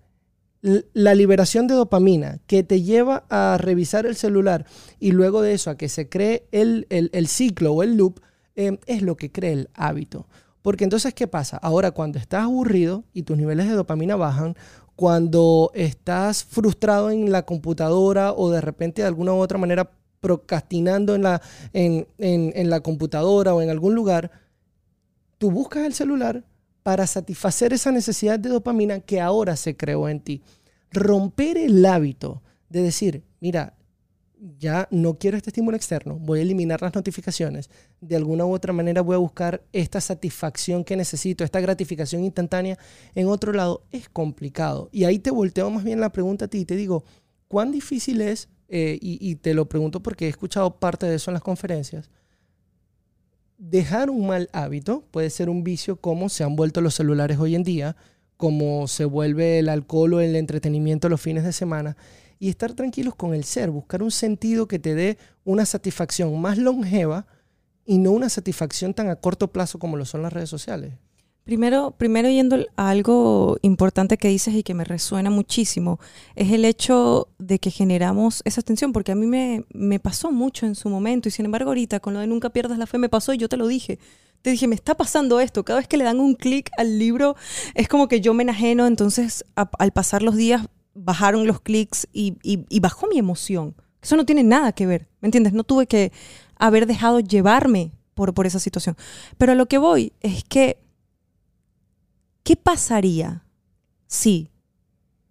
la 0.61 1.15
liberación 1.15 1.67
de 1.67 1.73
dopamina 1.73 2.39
que 2.47 2.63
te 2.63 2.81
lleva 2.81 3.25
a 3.29 3.57
revisar 3.57 4.05
el 4.05 4.15
celular 4.15 4.65
y 4.99 5.11
luego 5.11 5.41
de 5.41 5.53
eso 5.53 5.69
a 5.69 5.77
que 5.77 5.89
se 5.89 6.07
cree 6.07 6.47
el, 6.51 7.27
ciclo 7.27 7.73
o 7.73 7.83
el 7.83 7.97
loop, 7.97 8.21
Em, 8.55 8.77
es 8.85 9.01
lo 9.01 9.17
que 9.17 9.31
crea 9.31 9.51
el 9.51 9.69
hábito. 9.73 10.27
Porque 10.61 10.83
entonces, 10.83 11.13
¿qué 11.13 11.27
pasa? 11.27 11.57
Ahora, 11.57 11.91
cuando 11.91 12.19
estás 12.19 12.43
aburrido 12.43 13.03
y 13.13 13.23
tus 13.23 13.37
niveles 13.37 13.67
de 13.67 13.73
dopamina 13.73 14.15
bajan, 14.15 14.55
cuando 14.95 15.71
estás 15.73 16.43
frustrado 16.43 17.09
en 17.09 17.31
la 17.31 17.45
computadora 17.45 18.31
o 18.31 18.51
de 18.51 18.61
repente 18.61 19.01
de 19.01 19.07
alguna 19.07 19.33
u 19.33 19.37
otra 19.37 19.57
manera 19.57 19.91
procrastinando 20.23 21.15
en 21.15 21.23
la, 21.23 21.41
en, 21.73 22.07
en 22.17 22.69
la 22.69 22.79
computadora 22.79 23.53
o 23.53 23.61
en 23.61 23.69
algún 23.69 23.93
lugar, 23.93 24.31
tú 25.37 25.51
buscas 25.51 25.85
el 25.85 25.93
celular 25.93 26.45
para 26.81 27.05
satisfacer 27.07 27.73
esa 27.73 27.91
necesidad 27.91 28.39
de 28.39 28.47
dopamina 28.47 29.01
que 29.01 29.19
ahora 29.19 29.57
se 29.57 29.75
creó 29.75 30.07
en 30.07 30.21
ti. 30.21 30.41
Romper 30.91 31.57
el 31.57 31.85
hábito 31.85 32.41
de 32.69 32.83
decir, 32.83 33.23
mira, 33.41 33.75
ya 34.57 34.87
no 34.91 35.17
quiero 35.17 35.35
este 35.35 35.49
estímulo 35.49 35.75
externo, 35.75 36.17
voy 36.19 36.39
a 36.39 36.41
eliminar 36.43 36.81
las 36.81 36.95
notificaciones, 36.95 37.69
de 37.99 38.15
alguna 38.15 38.45
u 38.45 38.53
otra 38.53 38.71
manera 38.71 39.01
voy 39.01 39.15
a 39.15 39.19
buscar 39.19 39.61
esta 39.73 39.99
satisfacción 39.99 40.85
que 40.85 40.95
necesito, 40.95 41.43
esta 41.43 41.59
gratificación 41.59 42.23
instantánea 42.23 42.77
en 43.13 43.27
otro 43.27 43.51
lado, 43.51 43.83
es 43.91 44.07
complicado. 44.07 44.87
Y 44.93 45.03
ahí 45.03 45.19
te 45.19 45.31
volteo 45.31 45.69
más 45.69 45.83
bien 45.83 45.99
la 45.99 46.11
pregunta 46.11 46.45
a 46.45 46.47
ti 46.47 46.59
y 46.59 46.65
te 46.65 46.77
digo, 46.77 47.03
¿cuán 47.49 47.71
difícil 47.71 48.21
es, 48.21 48.47
eh, 48.75 48.97
y, 48.99 49.35
te 49.35 49.53
lo 49.53 49.69
pregunto 49.69 50.01
porque 50.01 50.25
he 50.25 50.29
escuchado 50.29 50.79
parte 50.79 51.05
de 51.05 51.13
eso 51.13 51.29
en 51.29 51.33
las 51.33 51.43
conferencias, 51.43 52.09
dejar 53.59 54.09
un 54.09 54.25
mal 54.25 54.49
hábito, 54.51 55.03
puede 55.11 55.29
ser 55.29 55.47
un 55.47 55.63
vicio 55.63 55.97
como 55.97 56.27
se 56.27 56.43
han 56.43 56.55
vuelto 56.55 56.81
los 56.81 56.95
celulares 56.95 57.37
hoy 57.37 57.53
en 57.53 57.61
día, 57.61 57.95
como 58.35 58.87
se 58.87 59.05
vuelve 59.05 59.59
el 59.59 59.69
alcohol 59.69 60.15
o 60.15 60.21
el 60.21 60.35
entretenimiento 60.35 61.07
los 61.07 61.21
fines 61.21 61.43
de 61.43 61.53
semana, 61.53 61.95
y 62.39 62.49
estar 62.49 62.73
tranquilos 62.73 63.13
con 63.13 63.35
el 63.35 63.43
ser, 63.43 63.69
buscar 63.69 64.01
un 64.01 64.09
sentido 64.09 64.67
que 64.67 64.79
te 64.79 64.95
dé 64.95 65.19
una 65.43 65.67
satisfacción 65.67 66.41
más 66.41 66.57
longeva 66.57 67.27
y 67.85 67.99
no 67.99 68.09
una 68.09 68.29
satisfacción 68.29 68.95
tan 68.95 69.07
a 69.07 69.17
corto 69.17 69.51
plazo 69.51 69.77
como 69.77 69.97
lo 69.97 70.05
son 70.05 70.23
las 70.23 70.33
redes 70.33 70.49
sociales. 70.49 70.95
Primero, 71.43 71.91
primero 71.91 72.29
yendo 72.29 72.65
a 72.77 72.89
algo 72.89 73.57
importante 73.61 74.17
que 74.17 74.29
dices 74.29 74.55
y 74.55 74.63
que 74.63 74.73
me 74.73 74.85
resuena 74.85 75.29
muchísimo, 75.29 75.99
es 76.35 76.51
el 76.51 76.63
hecho 76.63 77.27
de 77.37 77.59
que 77.59 77.69
generamos 77.69 78.41
esa 78.45 78.61
tensión, 78.61 78.93
porque 78.93 79.11
a 79.11 79.15
mí 79.15 79.25
me, 79.25 79.65
me 79.73 79.99
pasó 79.99 80.31
mucho 80.31 80.65
en 80.65 80.75
su 80.75 80.87
momento 80.87 81.27
y 81.27 81.31
sin 81.31 81.45
embargo 81.45 81.71
ahorita 81.71 81.99
con 81.99 82.13
lo 82.13 82.21
de 82.21 82.27
nunca 82.27 82.49
pierdas 82.49 82.77
la 82.77 82.87
fe 82.87 82.97
me 82.97 83.09
pasó 83.09 83.33
y 83.33 83.37
yo 83.37 83.49
te 83.49 83.57
lo 83.57 83.67
dije. 83.67 83.99
Te 84.41 84.51
dije, 84.51 84.67
me 84.67 84.75
está 84.75 84.95
pasando 84.95 85.39
esto. 85.39 85.63
Cada 85.63 85.79
vez 85.79 85.87
que 85.87 85.95
le 85.95 86.03
dan 86.03 86.19
un 86.19 86.35
clic 86.35 86.69
al 86.77 86.99
libro, 86.99 87.37
es 87.75 87.87
como 87.87 88.09
que 88.09 88.19
yo 88.19 88.33
me 88.33 88.43
enajeno. 88.43 88.87
Entonces, 88.87 89.45
al 89.55 89.91
pasar 89.91 90.21
los 90.21 90.35
días, 90.35 90.67
bajaron 90.93 91.47
los 91.47 91.61
clics 91.61 92.07
y, 92.11 92.35
bajó 92.79 93.07
mi 93.07 93.17
emoción. 93.17 93.75
Eso 94.01 94.17
no 94.17 94.25
tiene 94.25 94.43
nada 94.43 94.73
que 94.73 94.85
ver, 94.85 95.07
¿me 95.21 95.27
entiendes? 95.27 95.53
No 95.53 95.63
tuve 95.63 95.87
que 95.87 96.11
haber 96.57 96.87
dejado 96.87 97.21
llevarme 97.21 97.93
por, 98.13 98.33
por 98.33 98.45
esa 98.45 98.59
situación. 98.59 98.97
Pero 99.37 99.53
a 99.53 99.55
lo 99.55 99.67
que 99.67 99.77
voy 99.77 100.11
es 100.19 100.43
que, 100.43 100.77
¿qué 102.43 102.55
pasaría 102.55 103.43
si 104.07 104.49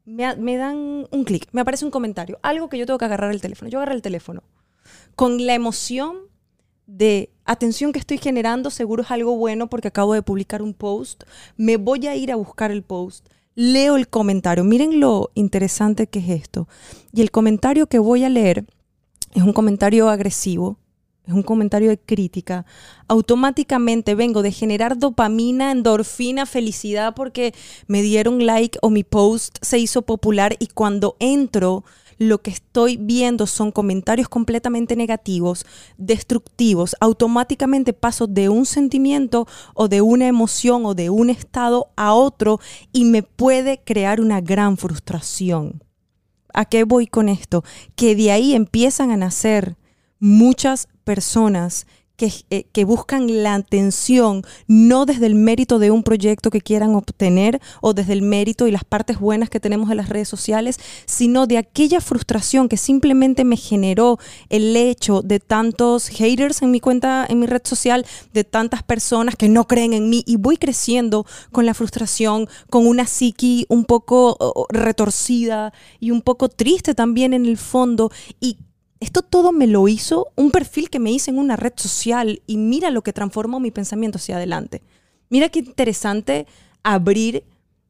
me, 0.04 0.56
dan 0.56 1.06
un 1.10 1.24
clic, 1.24 1.48
me 1.52 1.60
aparece 1.60 1.84
un 1.84 1.90
comentario, 1.90 2.38
algo 2.42 2.68
que 2.68 2.78
yo 2.78 2.86
tengo 2.86 2.98
que 2.98 3.04
agarrar 3.04 3.30
el 3.30 3.40
teléfono? 3.40 3.70
Yo 3.70 3.78
agarro 3.78 3.94
el 3.94 4.02
teléfono 4.02 4.42
con 5.14 5.46
la 5.46 5.54
emoción 5.54 6.16
de 6.86 7.30
atención 7.44 7.92
que 7.92 7.98
estoy 7.98 8.18
generando, 8.18 8.70
seguro 8.70 9.02
es 9.02 9.10
algo 9.10 9.36
bueno 9.36 9.68
porque 9.68 9.88
acabo 9.88 10.14
de 10.14 10.22
publicar 10.22 10.62
un 10.62 10.74
post, 10.74 11.24
me 11.56 11.76
voy 11.76 12.06
a 12.06 12.16
ir 12.16 12.32
a 12.32 12.36
buscar 12.36 12.70
el 12.70 12.82
post, 12.82 13.28
leo 13.54 13.96
el 13.96 14.08
comentario. 14.08 14.64
Miren 14.64 15.00
lo 15.00 15.30
interesante 15.34 16.06
que 16.06 16.18
es 16.20 16.28
esto. 16.28 16.68
Y 17.12 17.22
el 17.22 17.30
comentario 17.30 17.86
que 17.86 17.98
voy 17.98 18.24
a 18.24 18.28
leer 18.28 18.66
es 19.34 19.42
un 19.42 19.52
comentario 19.52 20.08
agresivo, 20.08 20.78
es 21.26 21.34
un 21.34 21.42
comentario 21.42 21.90
de 21.90 21.98
crítica. 21.98 22.66
Automáticamente 23.06 24.14
vengo 24.14 24.42
de 24.42 24.50
generar 24.50 24.98
dopamina, 24.98 25.70
endorfina, 25.70 26.46
felicidad 26.46 27.14
porque 27.14 27.54
me 27.86 28.02
dieron 28.02 28.44
like 28.44 28.78
o 28.82 28.90
mi 28.90 29.04
post 29.04 29.58
se 29.62 29.78
hizo 29.78 30.02
popular 30.02 30.56
y 30.58 30.66
cuando 30.68 31.16
entro 31.20 31.84
lo 32.18 32.42
que 32.42 32.50
estoy 32.50 32.96
viendo 32.96 33.46
son 33.46 33.72
comentarios 33.72 34.28
completamente 34.28 34.96
negativos, 34.96 35.66
destructivos, 35.96 36.96
automáticamente 37.00 37.92
paso 37.92 38.26
de 38.26 38.48
un 38.48 38.66
sentimiento 38.66 39.46
o 39.74 39.88
de 39.88 40.00
una 40.00 40.26
emoción 40.26 40.86
o 40.86 40.94
de 40.94 41.10
un 41.10 41.30
estado 41.30 41.90
a 41.96 42.14
otro 42.14 42.60
y 42.92 43.04
me 43.04 43.22
puede 43.22 43.80
crear 43.82 44.20
una 44.20 44.40
gran 44.40 44.76
frustración. 44.76 45.82
¿A 46.54 46.64
qué 46.64 46.84
voy 46.84 47.06
con 47.06 47.28
esto? 47.28 47.64
Que 47.96 48.14
de 48.14 48.30
ahí 48.30 48.54
empiezan 48.54 49.10
a 49.10 49.16
nacer 49.16 49.76
muchas 50.18 50.88
personas 51.04 51.86
eh, 52.50 52.66
que, 52.72 52.84
buscan 52.84 53.42
la 53.42 53.54
atención 53.54 54.44
no 54.68 55.06
desde 55.06 55.26
el 55.26 55.34
mérito 55.34 55.80
de 55.80 55.90
un 55.90 56.04
proyecto 56.04 56.50
que 56.50 56.60
quieran 56.60 56.94
obtener 56.94 57.60
o 57.80 57.94
desde 57.94 58.12
el 58.12 58.22
mérito 58.22 58.68
y 58.68 58.70
las 58.70 58.84
partes 58.84 59.18
buenas 59.18 59.50
que 59.50 59.58
tenemos 59.58 59.90
en 59.90 59.96
las 59.96 60.08
redes 60.08 60.28
sociales, 60.28 60.78
sino 61.04 61.48
de 61.48 61.58
aquella 61.58 62.00
frustración 62.00 62.68
que 62.68 62.76
simplemente 62.76 63.44
me 63.44 63.56
generó 63.56 64.18
el 64.50 64.76
hecho 64.76 65.22
de 65.22 65.40
tantos 65.40 66.08
haters 66.08 66.62
en 66.62 66.70
mi 66.70 66.78
cuenta, 66.78 67.26
en 67.28 67.40
mi 67.40 67.46
red 67.46 67.62
social, 67.64 68.06
de 68.32 68.44
tantas 68.44 68.84
personas 68.84 69.34
que 69.34 69.48
no 69.48 69.66
creen 69.66 69.92
en 69.92 70.08
mí 70.08 70.22
y 70.24 70.36
voy 70.36 70.58
creciendo 70.58 71.26
con 71.50 71.66
la 71.66 71.74
frustración, 71.74 72.46
con 72.70 72.86
una 72.86 73.06
psiqui 73.06 73.66
un 73.68 73.84
poco 73.84 74.68
retorcida 74.68 75.72
y 75.98 76.12
un 76.12 76.22
poco 76.22 76.48
triste 76.48 76.94
también 76.94 77.32
en 77.32 77.46
el 77.46 77.56
fondo 77.56 78.12
y 78.38 78.58
esto 79.02 79.22
todo 79.22 79.50
me 79.50 79.66
lo 79.66 79.88
hizo 79.88 80.28
un 80.36 80.52
perfil 80.52 80.88
que 80.88 81.00
me 81.00 81.10
hice 81.10 81.32
en 81.32 81.38
una 81.38 81.56
red 81.56 81.72
social 81.74 82.40
y 82.46 82.56
mira 82.56 82.90
lo 82.90 83.02
que 83.02 83.12
transformó 83.12 83.58
mi 83.58 83.72
pensamiento 83.72 84.18
hacia 84.18 84.36
adelante. 84.36 84.80
Mira 85.28 85.48
qué 85.48 85.58
interesante 85.58 86.46
abrir, 86.84 87.42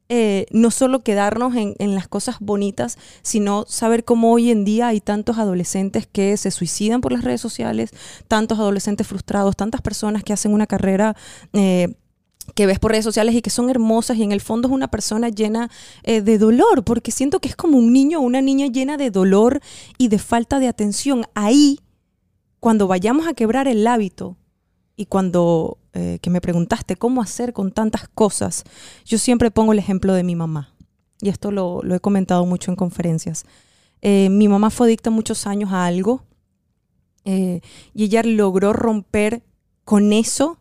eh, 0.09 0.47
no 0.53 0.71
solo 0.71 1.03
quedarnos 1.03 1.55
en, 1.55 1.75
en, 1.79 1.95
las 1.95 2.09
cosas 2.09 2.37
bonitas, 2.41 2.97
sino 3.21 3.67
saber 3.69 4.05
cómo 4.05 4.33
hoy 4.33 4.51
en 4.51 4.65
día 4.65 4.89
hay 4.89 5.03
tantos 5.03 5.37
adolescentes 5.37 6.07
que 6.07 6.35
se 6.39 6.51
suicidan 6.51 7.03
por 7.03 7.13
las 7.13 7.25
redes 7.25 7.43
sociales, 7.43 7.91
tantos 8.27 8.59
adolescentes 8.59 9.07
frustrados, 9.07 9.55
tantas 9.55 9.83
personas 9.83 10.25
que 10.25 10.33
hacen 10.33 10.55
una 10.55 10.67
carrera 10.67 11.15
eh, 11.53 11.95
que 12.55 12.67
ves 12.67 12.79
por 12.79 12.91
redes 12.91 13.05
sociales 13.05 13.35
y 13.35 13.43
que 13.43 13.51
son 13.51 13.71
hermosas 13.71 14.17
y 14.17 14.23
en 14.23 14.33
el 14.33 14.41
fondo 14.41 14.69
es 14.69 14.75
una 14.75 14.89
persona 14.89 15.29
llena 15.29 15.71
eh, 16.03 16.23
de 16.23 16.39
dolor, 16.39 16.85
porque 16.85 17.11
siento 17.11 17.41
que 17.41 17.49
es 17.49 17.57
como 17.57 17.79
un 17.79 17.93
niño 17.93 18.19
o 18.19 18.23
una 18.23 18.43
niña 18.43 18.67
llena 18.67 18.97
de 18.97 19.11
dolor 19.11 19.61
y 19.99 20.09
de 20.09 20.19
falta 20.19 20.59
de 20.59 20.69
atención. 20.69 21.25
Ahí, 21.35 21.81
cuando 22.61 22.87
vayamos 22.87 23.27
a 23.27 23.35
quebrar 23.35 23.69
el 23.69 23.87
hábito 23.87 24.37
y 24.97 25.07
cuando 25.07 25.79
eh, 25.95 26.19
que 26.21 26.31
me 26.31 26.41
preguntaste 26.41 26.97
cómo 26.97 27.23
hacer 27.23 27.53
con 27.53 27.73
tantas 27.73 28.09
cosas, 28.09 28.65
yo 29.05 29.19
siempre 29.19 29.51
pongo 29.51 29.73
el 29.73 29.79
ejemplo 29.79 30.15
de 30.15 30.25
mi 30.25 30.37
mamá. 30.37 30.75
Y 31.21 31.29
esto 31.29 31.53
lo, 31.53 31.83
he 31.95 32.01
comentado 32.01 32.45
mucho 32.47 32.71
en 32.71 32.77
conferencias. 32.77 33.45
Eh, 34.01 34.29
mi 34.29 34.49
mamá 34.49 34.71
fue 34.71 34.89
adicta 34.89 35.11
muchos 35.11 35.47
años 35.47 35.73
a 35.73 35.87
algo 35.87 36.25
y 37.25 37.63
ella 37.95 38.25
logró 38.25 38.73
romper 38.73 39.45
con 39.85 40.13
eso 40.13 40.59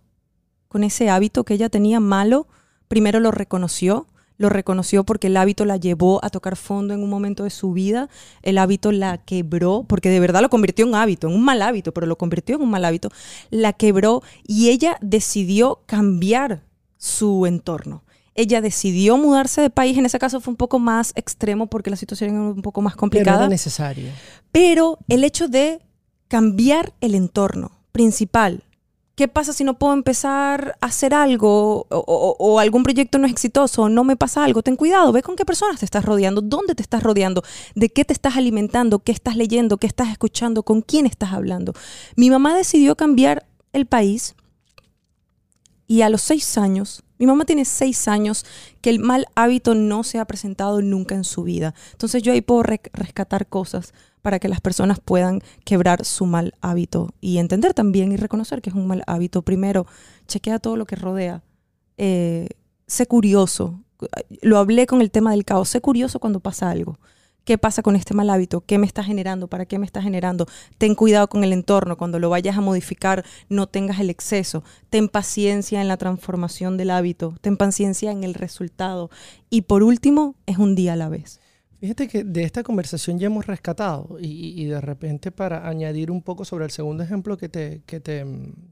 con 0.72 0.86
ese 0.86 1.10
hábito 1.10 1.44
que 1.44 1.56
ella 1.56 1.68
tenía 1.68 2.00
malo, 2.00 2.48
primero 2.88 3.20
lo 3.20 3.32
reconoció, 3.32 4.08
lo 4.38 4.48
reconoció 4.48 5.04
porque 5.04 5.28
el 5.28 5.36
hábito 5.36 5.66
la 5.66 5.76
llevó 5.76 6.24
a 6.24 6.30
tocar 6.30 6.56
fondo 6.56 6.94
en 6.94 7.04
un 7.04 7.10
momento 7.10 7.44
de 7.44 7.50
su 7.50 7.74
vida, 7.74 8.08
el 8.42 8.58
hábito 8.58 8.94
la 8.94 9.18
quebró, 9.18 9.84
porque 9.86 10.10
de 10.10 10.22
verdad 10.22 10.42
lo 10.42 10.50
convirtió 10.50 10.88
en 10.88 10.96
hábito, 10.96 11.28
en 11.28 11.34
un 11.34 11.44
mal 11.44 11.62
hábito, 11.62 11.94
pero 11.94 12.08
lo 12.08 12.18
convirtió 12.18 12.56
en 12.56 12.62
un 12.62 12.70
mal 12.70 12.86
hábito, 12.86 13.10
la 13.50 13.74
quebró 13.74 14.24
y 14.48 14.70
ella 14.70 14.98
decidió 15.02 15.82
cambiar 15.88 16.64
su 16.96 17.46
entorno. 17.46 18.06
Ella 18.34 18.62
decidió 18.62 19.18
mudarse 19.18 19.60
de 19.60 19.72
país, 19.72 19.98
en 19.98 20.06
ese 20.06 20.20
caso 20.20 20.40
fue 20.40 20.52
un 20.52 20.58
poco 20.58 20.80
más 20.80 21.12
extremo 21.18 21.68
porque 21.68 21.90
la 21.90 21.98
situación 21.98 22.30
era 22.30 22.40
un 22.40 22.62
poco 22.62 22.80
más 22.82 22.96
complicada. 22.96 23.40
Pero 23.40 23.44
era 23.44 23.50
necesario. 23.50 24.10
Pero 24.54 25.00
el 25.10 25.26
hecho 25.26 25.50
de 25.50 25.82
cambiar 26.30 26.94
el 27.02 27.14
entorno 27.14 27.72
principal, 27.92 28.64
¿Qué 29.22 29.28
pasa 29.28 29.54
si 29.54 29.64
no 29.64 29.78
puedo 29.78 29.94
empezar 29.94 30.80
a 30.82 30.88
hacer 30.88 31.14
algo 31.14 31.86
o, 31.92 32.60
algún 32.60 32.82
proyecto 32.82 33.20
no 33.20 33.28
es 33.28 33.32
exitoso 33.32 33.88
no 33.88 34.04
me 34.04 34.16
pasa 34.16 34.44
algo? 34.44 34.64
Ten 34.64 34.76
cuidado, 34.76 35.12
ve 35.12 35.22
con 35.22 35.36
qué 35.36 35.46
personas 35.46 35.78
te 35.78 35.86
estás 35.86 36.04
rodeando, 36.04 36.42
dónde 36.42 36.74
te 36.74 36.82
estás 36.82 37.04
rodeando, 37.04 37.44
de 37.76 37.90
qué 37.90 38.04
te 38.04 38.14
estás 38.14 38.36
alimentando, 38.36 38.98
qué 38.98 39.12
estás 39.12 39.36
leyendo, 39.36 39.78
qué 39.78 39.86
estás 39.86 40.10
escuchando, 40.10 40.64
con 40.64 40.82
quién 40.82 41.06
estás 41.06 41.34
hablando. 41.34 41.74
Mi 42.16 42.32
mamá 42.32 42.56
decidió 42.56 42.96
cambiar 42.96 43.46
el 43.74 43.86
país 43.86 44.34
y 45.86 46.02
a 46.02 46.10
los 46.10 46.24
seis 46.24 46.58
años, 46.58 47.04
mi 47.20 47.28
mamá 47.28 47.46
tiene 47.46 47.66
seis 47.66 48.08
años 48.08 48.44
que 48.82 48.90
el 48.90 48.98
mal 48.98 49.28
hábito 49.36 49.76
no 49.76 50.04
se 50.04 50.18
ha 50.18 50.26
presentado 50.26 50.82
nunca 50.82 51.14
en 51.14 51.26
su 51.26 51.44
vida. 51.44 51.76
Entonces 51.92 52.24
yo 52.24 52.34
ahí 52.34 52.42
puedo 52.42 52.64
rescatar 52.64 53.46
cosas 53.46 53.94
para 54.22 54.40
que 54.40 54.48
las 54.48 54.62
personas 54.62 55.00
puedan 55.00 55.42
quebrar 55.64 56.06
su 56.06 56.26
mal 56.26 56.54
hábito 56.62 57.14
y 57.22 57.38
entender 57.38 57.74
también 57.74 58.12
y 58.12 58.18
reconocer 58.18 58.62
que 58.62 58.70
es 58.70 58.76
un 58.76 58.88
mal 58.88 59.04
hábito. 59.08 59.42
Primero, 59.42 59.86
chequea 60.28 60.60
todo 60.60 60.78
lo 60.78 60.86
que 60.86 60.96
rodea. 60.96 61.44
Eh, 61.98 62.50
sé 62.88 63.06
curioso. 63.08 63.82
Lo 64.42 64.58
hablé 64.58 64.88
con 64.88 65.02
el 65.02 65.12
tema 65.12 65.32
del 65.32 65.46
caos. 65.46 65.70
Sé 65.70 65.82
curioso 65.82 66.20
cuando 66.20 66.40
pasa 66.40 66.70
algo. 66.70 66.98
¿Qué 67.44 67.58
pasa 67.58 67.82
con 67.82 67.96
este 67.96 68.14
mal 68.14 68.30
hábito? 68.30 68.62
¿Qué 68.62 68.78
me 68.78 68.86
está 68.86 69.04
generando? 69.04 69.48
¿Para 69.48 69.66
qué 69.66 69.80
me 69.80 69.86
está 69.86 70.02
generando? 70.02 70.46
Ten 70.78 70.94
cuidado 70.94 71.28
con 71.28 71.44
el 71.44 71.54
entorno. 71.54 71.98
Cuando 71.98 72.20
lo 72.20 72.30
vayas 72.30 72.56
a 72.56 72.62
modificar, 72.62 73.26
no 73.50 73.68
tengas 73.68 74.00
el 74.00 74.12
exceso. 74.12 74.64
Ten 74.92 75.10
paciencia 75.10 75.82
en 75.82 75.88
la 75.88 75.98
transformación 75.98 76.78
del 76.78 76.92
hábito. 76.92 77.34
Ten 77.42 77.58
paciencia 77.58 78.12
en 78.12 78.24
el 78.24 78.36
resultado. 78.36 79.10
Y 79.50 79.64
por 79.64 79.82
último, 79.82 80.36
es 80.46 80.60
un 80.60 80.76
día 80.76 80.94
a 80.94 80.98
la 80.98 81.10
vez. 81.10 81.41
Fíjate 81.82 82.08
que 82.08 82.24
de 82.24 82.44
esta 82.44 82.62
conversación 82.62 83.18
ya 83.18 83.26
hemos 83.26 83.48
rescatado 83.48 84.18
y, 84.20 84.66
de 84.66 84.80
repente 84.80 85.32
para 85.32 85.68
añadir 85.68 86.12
un 86.12 86.22
poco 86.22 86.46
sobre 86.46 86.66
el 86.66 86.70
segundo 86.70 87.02
ejemplo 87.02 87.38
que 87.38 87.50
te, 87.50 87.82
que 87.88 88.00
te, 88.00 88.24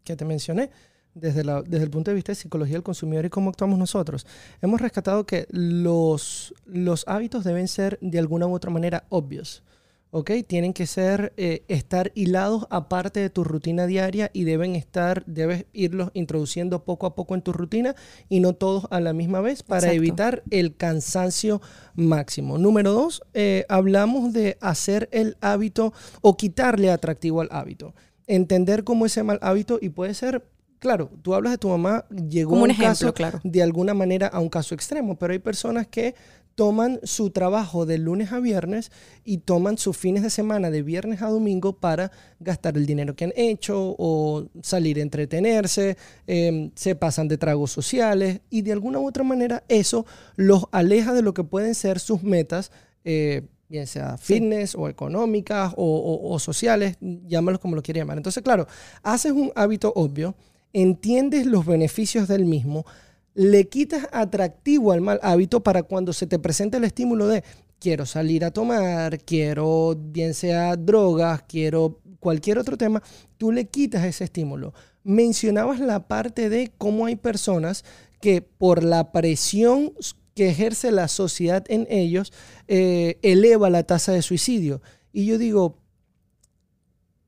que 0.04 0.16
te 0.16 0.26
mencioné, 0.26 0.70
desde, 1.16 1.42
desde 1.42 1.86
el 1.86 1.90
punto 1.90 2.12
de 2.12 2.16
vista 2.16 2.34
de 2.34 2.36
psicología 2.36 2.76
del 2.76 2.84
consumidor 2.84 3.26
y 3.26 3.32
cómo 3.32 3.50
actuamos 3.50 3.80
nosotros, 3.80 4.28
hemos 4.62 4.80
rescatado 4.80 5.26
que 5.26 5.48
los, 5.50 6.54
los 6.68 7.04
hábitos 7.08 7.44
deben 7.44 7.68
ser 7.68 7.98
de 8.00 8.20
alguna 8.20 8.46
u 8.46 8.54
otra 8.54 8.70
manera 8.70 9.04
obvios. 9.10 9.64
¿Ok? 10.12 10.32
Tienen 10.48 10.74
que 10.74 10.88
ser, 10.88 11.34
eh, 11.38 11.64
estar 11.68 12.12
hilados 12.16 12.66
aparte 12.70 13.20
de 13.20 13.30
tu 13.30 13.44
rutina 13.44 13.86
diaria 13.86 14.32
y 14.34 14.44
deben 14.44 14.76
estar, 14.76 15.24
debes 15.26 15.66
irlos 15.74 16.12
introduciendo 16.14 16.84
poco 16.84 17.06
a 17.06 17.16
poco 17.16 17.36
en 17.36 17.42
tu 17.42 17.54
rutina 17.54 17.96
y 18.28 18.40
no 18.40 18.54
todos 18.54 18.88
a 18.90 19.00
la 19.00 19.14
misma 19.14 19.42
vez 19.42 19.64
para 19.64 19.92
evitar 19.92 20.44
el 20.50 20.76
cansancio 20.76 21.62
máximo. 21.96 22.58
Número 22.58 22.92
dos, 22.92 23.22
eh, 23.34 23.66
hablamos 23.70 24.34
de 24.34 24.58
hacer 24.62 25.10
el 25.12 25.38
hábito 25.42 25.94
o 26.22 26.38
quitarle 26.38 26.92
atractivo 26.92 27.42
al 27.42 27.50
hábito. 27.52 27.94
Entender 28.28 28.84
cómo 28.84 29.06
ese 29.06 29.24
mal 29.24 29.40
hábito 29.42 29.80
y 29.82 29.90
puede 29.90 30.14
ser 30.14 30.44
claro, 30.80 31.10
tú 31.22 31.36
hablas 31.36 31.52
de 31.52 31.58
tu 31.58 31.70
mamá, 31.70 32.06
llegó 32.10 32.56
un, 32.56 32.74
caso 32.74 33.14
claro. 33.14 33.40
de 33.44 33.62
alguna 33.62 33.94
manera 33.94 34.28
a 34.28 34.40
un 34.40 34.50
caso 34.50 34.74
extremo, 34.74 35.18
pero 35.18 35.34
hay 35.34 35.40
personas 35.40 35.88
que 35.88 36.16
toman 36.60 37.00
su 37.04 37.30
trabajo 37.30 37.86
de 37.86 37.98
lunes 37.98 38.34
a 38.34 38.42
viernes 38.42 38.92
y 39.24 39.38
toman 39.38 39.78
sus 39.78 39.96
fines 39.96 40.24
de 40.24 40.30
semana 40.30 40.70
de 40.70 40.82
viernes 40.82 41.22
a 41.22 41.30
domingo 41.30 41.78
para 41.78 42.12
gastar 42.42 42.76
el 42.76 42.86
dinero 42.86 43.16
que 43.16 43.24
han 43.24 43.34
hecho 43.38 43.96
o 43.98 44.46
salir 44.62 44.98
a 44.98 45.02
entretenerse, 45.02 45.96
em, 46.28 46.72
se 46.76 46.96
pasan 46.96 47.30
de 47.30 47.38
tragos 47.38 47.72
sociales 47.72 48.42
y 48.50 48.64
de 48.64 48.74
alguna 48.74 49.00
u 49.00 49.08
otra 49.08 49.24
manera 49.24 49.64
eso 49.70 50.06
los 50.36 50.66
aleja 50.74 51.14
de 51.14 51.22
lo 51.22 51.34
que 51.34 51.46
pueden 51.46 51.76
ser 51.76 51.98
sus 51.98 52.24
metas. 52.24 52.74
Eh, 53.06 53.44
bien 53.70 53.88
sea 53.88 54.18
fitness 54.18 54.76
o 54.76 54.90
económicas 54.90 55.74
o, 55.78 56.20
o 56.30 56.40
sociales, 56.40 56.98
llámalos 57.00 57.62
como 57.62 57.78
lo 57.78 57.82
quieras 57.82 58.02
llamar. 58.02 58.18
Entonces, 58.18 58.44
claro, 58.44 58.68
haces 59.02 59.32
un 59.32 59.54
hábito 59.56 59.94
obvio, 59.96 60.36
entiendes 60.74 61.46
los 61.46 61.66
beneficios 61.66 62.28
del 62.28 62.44
mismo, 62.44 62.86
le 63.34 63.68
quitas 63.68 64.08
atractivo 64.12 64.92
al 64.92 65.02
mal 65.02 65.20
hábito 65.24 65.62
para 65.62 65.84
cuando 65.84 66.14
se 66.14 66.28
te 66.28 66.40
presente 66.40 66.78
el 66.78 66.84
estímulo 66.84 67.28
de 67.28 67.44
quiero 67.80 68.06
salir 68.06 68.44
a 68.44 68.52
tomar, 68.52 69.20
quiero 69.20 69.96
bien 69.98 70.34
sea 70.34 70.76
drogas, 70.76 71.44
quiero 71.48 72.00
cualquier 72.20 72.58
otro 72.58 72.78
tema, 72.78 73.02
tú 73.38 73.52
le 73.52 73.66
quitas 73.66 74.04
ese 74.04 74.26
estímulo. 74.26 74.74
Mencionabas 75.04 75.80
la 75.80 76.08
parte 76.08 76.50
de 76.50 76.72
cómo 76.78 77.06
hay 77.06 77.16
personas 77.16 77.86
que 78.22 78.42
por 78.42 78.84
la 78.84 79.12
presión 79.12 79.94
que 80.36 80.50
ejerce 80.50 80.92
la 80.92 81.08
sociedad 81.08 81.66
en 81.70 81.88
ellos, 81.90 82.32
eh, 82.68 83.18
eleva 83.22 83.70
la 83.70 83.84
tasa 83.84 84.12
de 84.14 84.22
suicidio. 84.22 84.82
Y 85.12 85.26
yo 85.26 85.38
digo, 85.38 85.78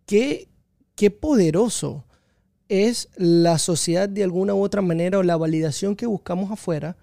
qué, 0.06 0.48
qué 0.96 1.12
poderoso 1.12 2.06
es 2.72 3.10
la 3.18 3.58
sociedad 3.58 4.08
de 4.08 4.24
alguna 4.24 4.54
u 4.54 4.64
otra 4.64 4.82
manera 4.82 5.20
o 5.20 5.24
la 5.24 5.36
validación 5.36 5.94
que 5.94 6.06
buscamos 6.06 6.52
afuera 6.52 6.96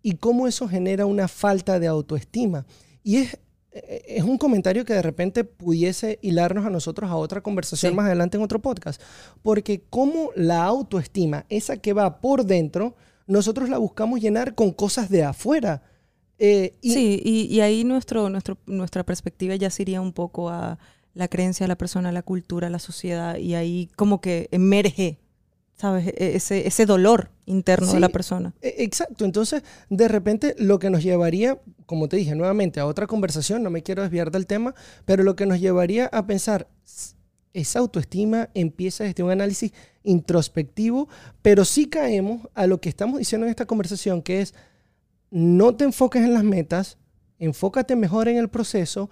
y 0.00 0.16
cómo 0.16 0.48
eso 0.48 0.66
genera 0.66 1.04
una 1.04 1.28
falta 1.28 1.78
de 1.78 1.88
autoestima. 1.88 2.64
Y 3.02 3.16
es, 3.16 3.38
es 3.70 4.24
un 4.24 4.38
comentario 4.38 4.86
que 4.86 4.94
de 4.94 5.02
repente 5.02 5.44
pudiese 5.44 6.18
hilarnos 6.22 6.64
a 6.64 6.70
nosotros 6.70 7.10
a 7.10 7.16
otra 7.16 7.42
conversación 7.42 7.94
más 7.94 8.06
adelante 8.06 8.38
en 8.38 8.42
otro 8.42 8.62
podcast, 8.62 8.98
porque 9.42 9.82
cómo 9.90 10.30
la 10.34 10.64
autoestima, 10.64 11.44
esa 11.50 11.76
que 11.76 11.92
va 11.92 12.22
por 12.22 12.46
dentro, 12.46 12.96
nosotros 13.26 13.68
la 13.68 13.76
buscamos 13.76 14.22
llenar 14.22 14.54
con 14.54 14.72
cosas 14.72 15.10
de 15.10 15.22
afuera. 15.22 15.82
Eh, 16.38 16.78
sí, 16.82 17.20
y, 17.22 17.60
ahí 17.60 17.84
nuestro, 17.84 18.30
nuestro, 18.30 18.56
nuestra 18.64 19.04
perspectiva 19.04 19.54
ya 19.54 19.68
sería 19.68 20.00
un 20.00 20.14
poco 20.14 20.48
a 20.48 20.78
la 21.18 21.26
creencia 21.26 21.64
de 21.64 21.68
la 21.68 21.76
persona, 21.76 22.12
la 22.12 22.22
cultura, 22.22 22.70
la 22.70 22.78
sociedad, 22.78 23.38
y 23.38 23.56
ahí 23.56 23.90
como 23.96 24.20
que 24.20 24.48
emerge, 24.52 25.18
¿sabes? 25.74 26.06
E-, 26.06 26.36
ese, 26.36 26.68
ese 26.68 26.86
dolor 26.86 27.32
interno 27.44 27.92
de 27.92 27.98
la 27.98 28.08
persona. 28.08 28.54
E-, 28.62 28.84
exacto, 28.84 29.24
entonces 29.24 29.64
de 29.90 30.06
repente 30.06 30.54
lo 30.58 30.78
que 30.78 30.90
nos 30.90 31.02
llevaría, 31.02 31.60
como 31.86 32.08
te 32.08 32.18
dije 32.18 32.36
nuevamente, 32.36 32.78
a 32.78 32.86
otra 32.86 33.08
conversación, 33.08 33.64
no 33.64 33.70
me 33.70 33.82
quiero 33.82 34.02
desviar 34.02 34.30
del 34.30 34.46
tema, 34.46 34.76
pero 35.06 35.24
lo 35.24 35.34
que 35.34 35.44
nos 35.44 35.58
llevaría 35.58 36.06
a 36.06 36.24
pensar, 36.24 36.68
esa 37.52 37.80
autoestima 37.80 38.50
empieza 38.54 39.02
desde 39.02 39.24
un 39.24 39.32
análisis 39.32 39.72
introspectivo, 40.04 41.08
pero 41.42 41.64
sí 41.64 41.86
caemos 41.86 42.46
a 42.54 42.68
lo 42.68 42.80
que 42.80 42.90
estamos 42.90 43.18
diciendo 43.18 43.44
en 43.44 43.50
esta 43.50 43.66
conversación, 43.66 44.22
que 44.22 44.40
es, 44.40 44.54
no 45.32 45.74
te 45.74 45.82
enfoques 45.82 46.22
en 46.22 46.32
las 46.32 46.44
metas, 46.44 46.96
enfócate 47.40 47.96
mejor 47.96 48.28
en 48.28 48.36
el 48.36 48.48
proceso 48.48 49.10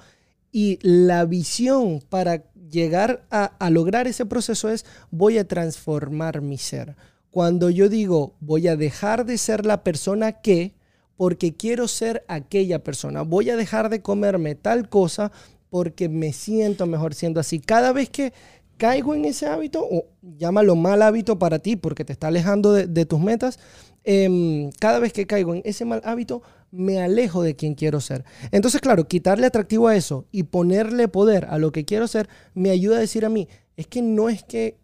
y 0.56 0.78
la 0.80 1.26
visión 1.26 2.00
para 2.08 2.44
llegar 2.70 3.26
a, 3.30 3.68
lograr 3.68 4.06
ese 4.06 4.24
proceso 4.24 4.70
es 4.70 4.86
voy 5.10 5.36
a 5.36 5.46
transformar 5.46 6.40
mi 6.40 6.56
ser. 6.56 6.96
Cuando 7.30 7.68
yo 7.68 7.90
digo 7.90 8.36
voy 8.40 8.66
a 8.66 8.74
dejar 8.74 9.26
de 9.26 9.36
ser 9.36 9.66
la 9.66 9.84
persona 9.84 10.40
que, 10.40 10.74
porque 11.18 11.54
quiero 11.54 11.88
ser 11.88 12.24
aquella 12.26 12.82
persona, 12.82 13.20
voy 13.20 13.50
a 13.50 13.56
dejar 13.56 13.90
de 13.90 14.00
comerme 14.00 14.54
tal 14.54 14.88
cosa 14.88 15.30
porque 15.68 16.08
me 16.08 16.32
siento 16.32 16.86
mejor 16.86 17.12
siendo 17.12 17.38
así. 17.38 17.60
Cada 17.60 17.92
vez 17.92 18.08
que 18.08 18.32
caigo 18.78 19.14
en 19.14 19.26
ese 19.26 19.44
hábito, 19.44 19.84
o 19.84 20.06
llámalo 20.22 20.74
mal 20.74 21.02
hábito 21.02 21.38
para 21.38 21.58
ti 21.58 21.76
porque 21.76 22.06
te 22.06 22.14
está 22.14 22.28
alejando 22.28 22.72
de, 22.72 23.04
tus 23.04 23.20
metas, 23.20 23.58
em, 24.04 24.70
cada 24.80 25.00
vez 25.00 25.12
que 25.12 25.26
caigo 25.26 25.54
en 25.54 25.60
ese 25.66 25.84
mal 25.84 26.00
hábito, 26.02 26.40
me 26.76 27.00
alejo 27.00 27.42
de 27.42 27.56
quien 27.56 27.74
quiero 27.74 28.00
ser. 28.00 28.24
Entonces, 28.52 28.80
claro, 28.80 29.08
quitarle 29.08 29.46
atractivo 29.46 29.88
a 29.88 29.96
eso 29.96 30.26
y 30.30 30.44
ponerle 30.44 31.08
poder 31.08 31.46
a 31.46 31.58
lo 31.58 31.72
que 31.72 31.84
quiero 31.84 32.06
ser, 32.06 32.28
me 32.54 32.70
ayuda 32.70 32.96
a 32.96 33.00
decir 33.00 33.24
a 33.24 33.28
mí, 33.28 33.48
es 33.76 33.86
que 33.86 34.02
no 34.02 34.28
es 34.28 34.42
que 34.42 34.78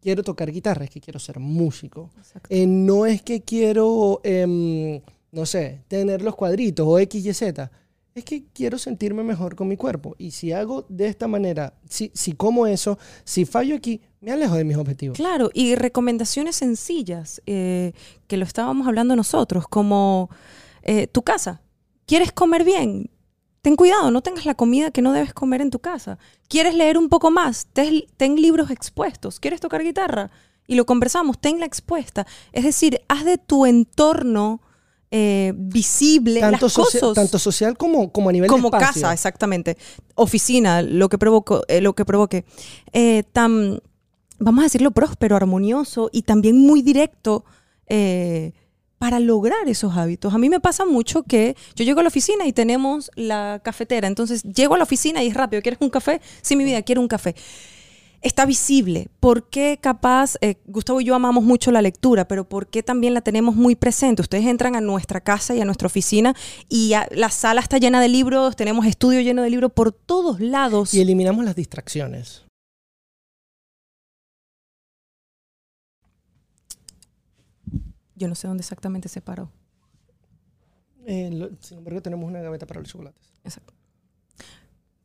quiero 0.00 0.22
tocar 0.22 0.50
guitarra, 0.50 0.84
es 0.84 0.90
que 0.90 1.00
quiero 1.00 1.18
ser 1.18 1.38
músico. 1.38 2.10
Eh, 2.48 2.66
no 2.66 3.06
es 3.06 3.22
que 3.22 3.42
quiero, 3.42 4.20
em, 4.24 5.00
no 5.32 5.46
sé, 5.46 5.82
tener 5.88 6.22
los 6.22 6.36
cuadritos 6.36 6.86
o 6.86 6.98
X, 6.98 7.24
Y, 7.24 7.34
Z. 7.34 7.70
Es 8.14 8.24
que 8.24 8.44
quiero 8.54 8.78
sentirme 8.78 9.22
mejor 9.22 9.56
con 9.56 9.68
mi 9.68 9.76
cuerpo. 9.76 10.14
Y 10.16 10.30
si 10.30 10.52
hago 10.52 10.86
de 10.88 11.06
esta 11.06 11.28
manera, 11.28 11.74
si, 11.88 12.10
si 12.14 12.32
como 12.32 12.66
eso, 12.66 12.98
si 13.24 13.44
fallo 13.44 13.76
aquí, 13.76 14.00
me 14.20 14.32
alejo 14.32 14.54
de 14.54 14.64
mis 14.64 14.76
objetivos. 14.76 15.16
Claro, 15.16 15.50
y 15.52 15.74
recomendaciones 15.74 16.56
sencillas, 16.56 17.42
eh, 17.44 17.92
que 18.26 18.38
lo 18.38 18.44
estábamos 18.44 18.86
hablando 18.86 19.16
nosotros, 19.16 19.68
como 19.68 20.30
eh, 20.86 21.08
tu 21.08 21.22
casa. 21.22 21.60
¿Quieres 22.06 22.30
comer 22.30 22.62
bien? 22.62 23.10
Ten 23.60 23.74
cuidado, 23.74 24.12
no 24.12 24.22
tengas 24.22 24.46
la 24.46 24.54
comida 24.54 24.92
que 24.92 25.02
no 25.02 25.12
debes 25.12 25.34
comer 25.34 25.60
en 25.60 25.70
tu 25.70 25.80
casa. 25.80 26.16
¿Quieres 26.48 26.76
leer 26.76 26.96
un 26.96 27.08
poco 27.08 27.32
más? 27.32 27.66
Ten, 27.72 28.36
libros 28.36 28.70
expuestos. 28.70 29.40
¿Quieres 29.40 29.60
tocar 29.60 29.82
guitarra? 29.82 30.30
Y 30.68 30.76
lo 30.76 30.86
conversamos, 30.86 31.40
tenla 31.40 31.66
expuesta. 31.66 32.24
Es 32.52 32.62
decir, 32.62 33.00
haz 33.08 33.24
de 33.24 33.36
tu 33.36 33.66
entorno 33.66 34.60
eh, 35.10 35.52
visible 35.56 36.38
tanto, 36.38 36.66
las 36.66 37.14
tanto 37.14 37.38
social 37.40 37.76
como, 37.76 38.12
como 38.12 38.28
a 38.28 38.32
nivel 38.32 38.48
como 38.48 38.70
casa, 38.70 39.12
exactamente. 39.12 39.76
Oficina, 40.14 40.82
lo 40.82 41.08
que, 41.08 41.18
provoco, 41.18 41.64
eh, 41.66 41.80
lo 41.80 41.94
que 41.94 42.04
provoque. 42.04 42.44
tan, 43.32 43.80
vamos 44.38 44.62
a 44.62 44.66
decirlo, 44.66 44.92
próspero, 44.92 45.34
armonioso 45.34 46.10
y 46.12 46.22
también 46.22 46.56
muy 46.58 46.82
directo 46.82 47.44
para 48.98 49.20
lograr 49.20 49.68
esos 49.68 49.96
hábitos. 49.96 50.34
A 50.34 50.38
mí 50.38 50.48
me 50.48 50.60
pasa 50.60 50.84
mucho 50.84 51.22
que 51.22 51.56
yo 51.74 51.84
llego 51.84 52.00
a 52.00 52.02
la 52.02 52.08
oficina 52.08 52.46
y 52.46 52.52
tenemos 52.52 53.10
la 53.14 53.60
cafetera, 53.62 54.08
entonces 54.08 54.42
llego 54.42 54.74
a 54.74 54.78
la 54.78 54.84
oficina 54.84 55.22
y 55.22 55.28
es 55.28 55.34
rápido, 55.34 55.62
¿quieres 55.62 55.80
un 55.80 55.90
café? 55.90 56.20
Sí, 56.42 56.56
mi 56.56 56.64
vida, 56.64 56.82
quiero 56.82 57.00
un 57.00 57.08
café. 57.08 57.34
Está 58.22 58.46
visible. 58.46 59.08
¿Por 59.20 59.48
qué 59.50 59.78
capaz, 59.80 60.36
eh, 60.40 60.56
Gustavo 60.66 61.00
y 61.00 61.04
yo 61.04 61.14
amamos 61.14 61.44
mucho 61.44 61.70
la 61.70 61.82
lectura, 61.82 62.26
pero 62.26 62.48
por 62.48 62.66
qué 62.66 62.82
también 62.82 63.14
la 63.14 63.20
tenemos 63.20 63.54
muy 63.54 63.76
presente? 63.76 64.22
Ustedes 64.22 64.46
entran 64.46 64.74
a 64.74 64.80
nuestra 64.80 65.20
casa 65.20 65.54
y 65.54 65.60
a 65.60 65.64
nuestra 65.64 65.86
oficina 65.86 66.34
y 66.68 66.94
la 67.10 67.30
sala 67.30 67.60
está 67.60 67.78
llena 67.78 68.00
de 68.00 68.08
libros, 68.08 68.56
tenemos 68.56 68.86
estudio 68.86 69.20
lleno 69.20 69.42
de 69.42 69.50
libros 69.50 69.70
por 69.72 69.92
todos 69.92 70.40
lados. 70.40 70.94
Y 70.94 71.00
eliminamos 71.02 71.44
las 71.44 71.54
distracciones. 71.54 72.45
Yo 78.16 78.28
no 78.28 78.34
sé 78.34 78.48
dónde 78.48 78.62
exactamente 78.62 79.08
se 79.08 79.20
paró. 79.20 79.52
Eh, 81.06 81.50
sin 81.60 81.78
embargo, 81.78 82.02
tenemos 82.02 82.26
una 82.26 82.42
gaveta 82.42 82.66
para 82.66 82.80
los 82.80 82.88
chocolates. 82.88 83.32
Exacto. 83.44 83.74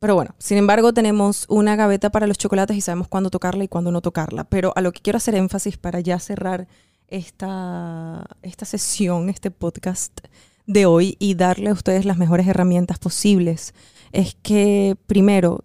Pero 0.00 0.16
bueno, 0.16 0.34
sin 0.38 0.58
embargo, 0.58 0.92
tenemos 0.92 1.46
una 1.48 1.76
gaveta 1.76 2.10
para 2.10 2.26
los 2.26 2.36
chocolates 2.36 2.76
y 2.76 2.80
sabemos 2.80 3.06
cuándo 3.06 3.30
tocarla 3.30 3.62
y 3.62 3.68
cuándo 3.68 3.92
no 3.92 4.00
tocarla. 4.00 4.42
Pero 4.42 4.72
a 4.74 4.80
lo 4.80 4.90
que 4.90 5.00
quiero 5.00 5.18
hacer 5.18 5.36
énfasis 5.36 5.76
para 5.76 6.00
ya 6.00 6.18
cerrar 6.18 6.66
esta, 7.06 8.26
esta 8.42 8.64
sesión, 8.64 9.28
este 9.28 9.52
podcast 9.52 10.20
de 10.66 10.86
hoy 10.86 11.16
y 11.20 11.34
darle 11.34 11.70
a 11.70 11.72
ustedes 11.72 12.04
las 12.04 12.18
mejores 12.18 12.48
herramientas 12.48 12.98
posibles 12.98 13.74
es 14.10 14.34
que 14.42 14.96
primero 15.06 15.64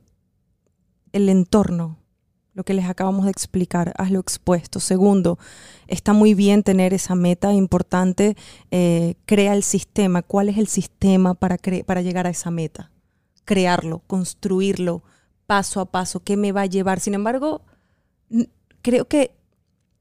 el 1.13 1.29
entorno, 1.29 1.96
lo 2.57 2.63
que 2.63 2.73
les 2.73 2.89
acabamos 2.89 3.25
de 3.25 3.31
explicar, 3.31 3.93
hazlo 3.99 4.19
expuesto. 4.19 4.79
Segundo, 4.79 5.37
está 5.85 6.13
muy 6.13 6.33
bien 6.33 6.63
tener 6.63 6.91
esa 6.91 7.13
meta 7.13 7.53
importante, 7.53 8.35
eh, 8.71 9.13
crea 9.27 9.53
el 9.53 9.61
sistema. 9.61 10.23
¿Cuál 10.23 10.49
es 10.49 10.57
el 10.57 10.65
sistema 10.65 11.35
para, 11.35 11.59
para 11.85 12.01
llegar 12.01 12.25
a 12.25 12.31
esa 12.31 12.49
meta? 12.49 12.89
Crearlo, 13.45 14.01
construirlo, 14.07 15.03
paso 15.45 15.81
a 15.81 15.85
paso, 15.85 16.21
¿qué 16.21 16.35
me 16.35 16.51
va 16.51 16.61
a 16.61 16.65
llevar? 16.65 16.99
Sin 16.99 17.13
embargo, 17.13 17.61
creo 18.81 19.07
que, 19.07 19.35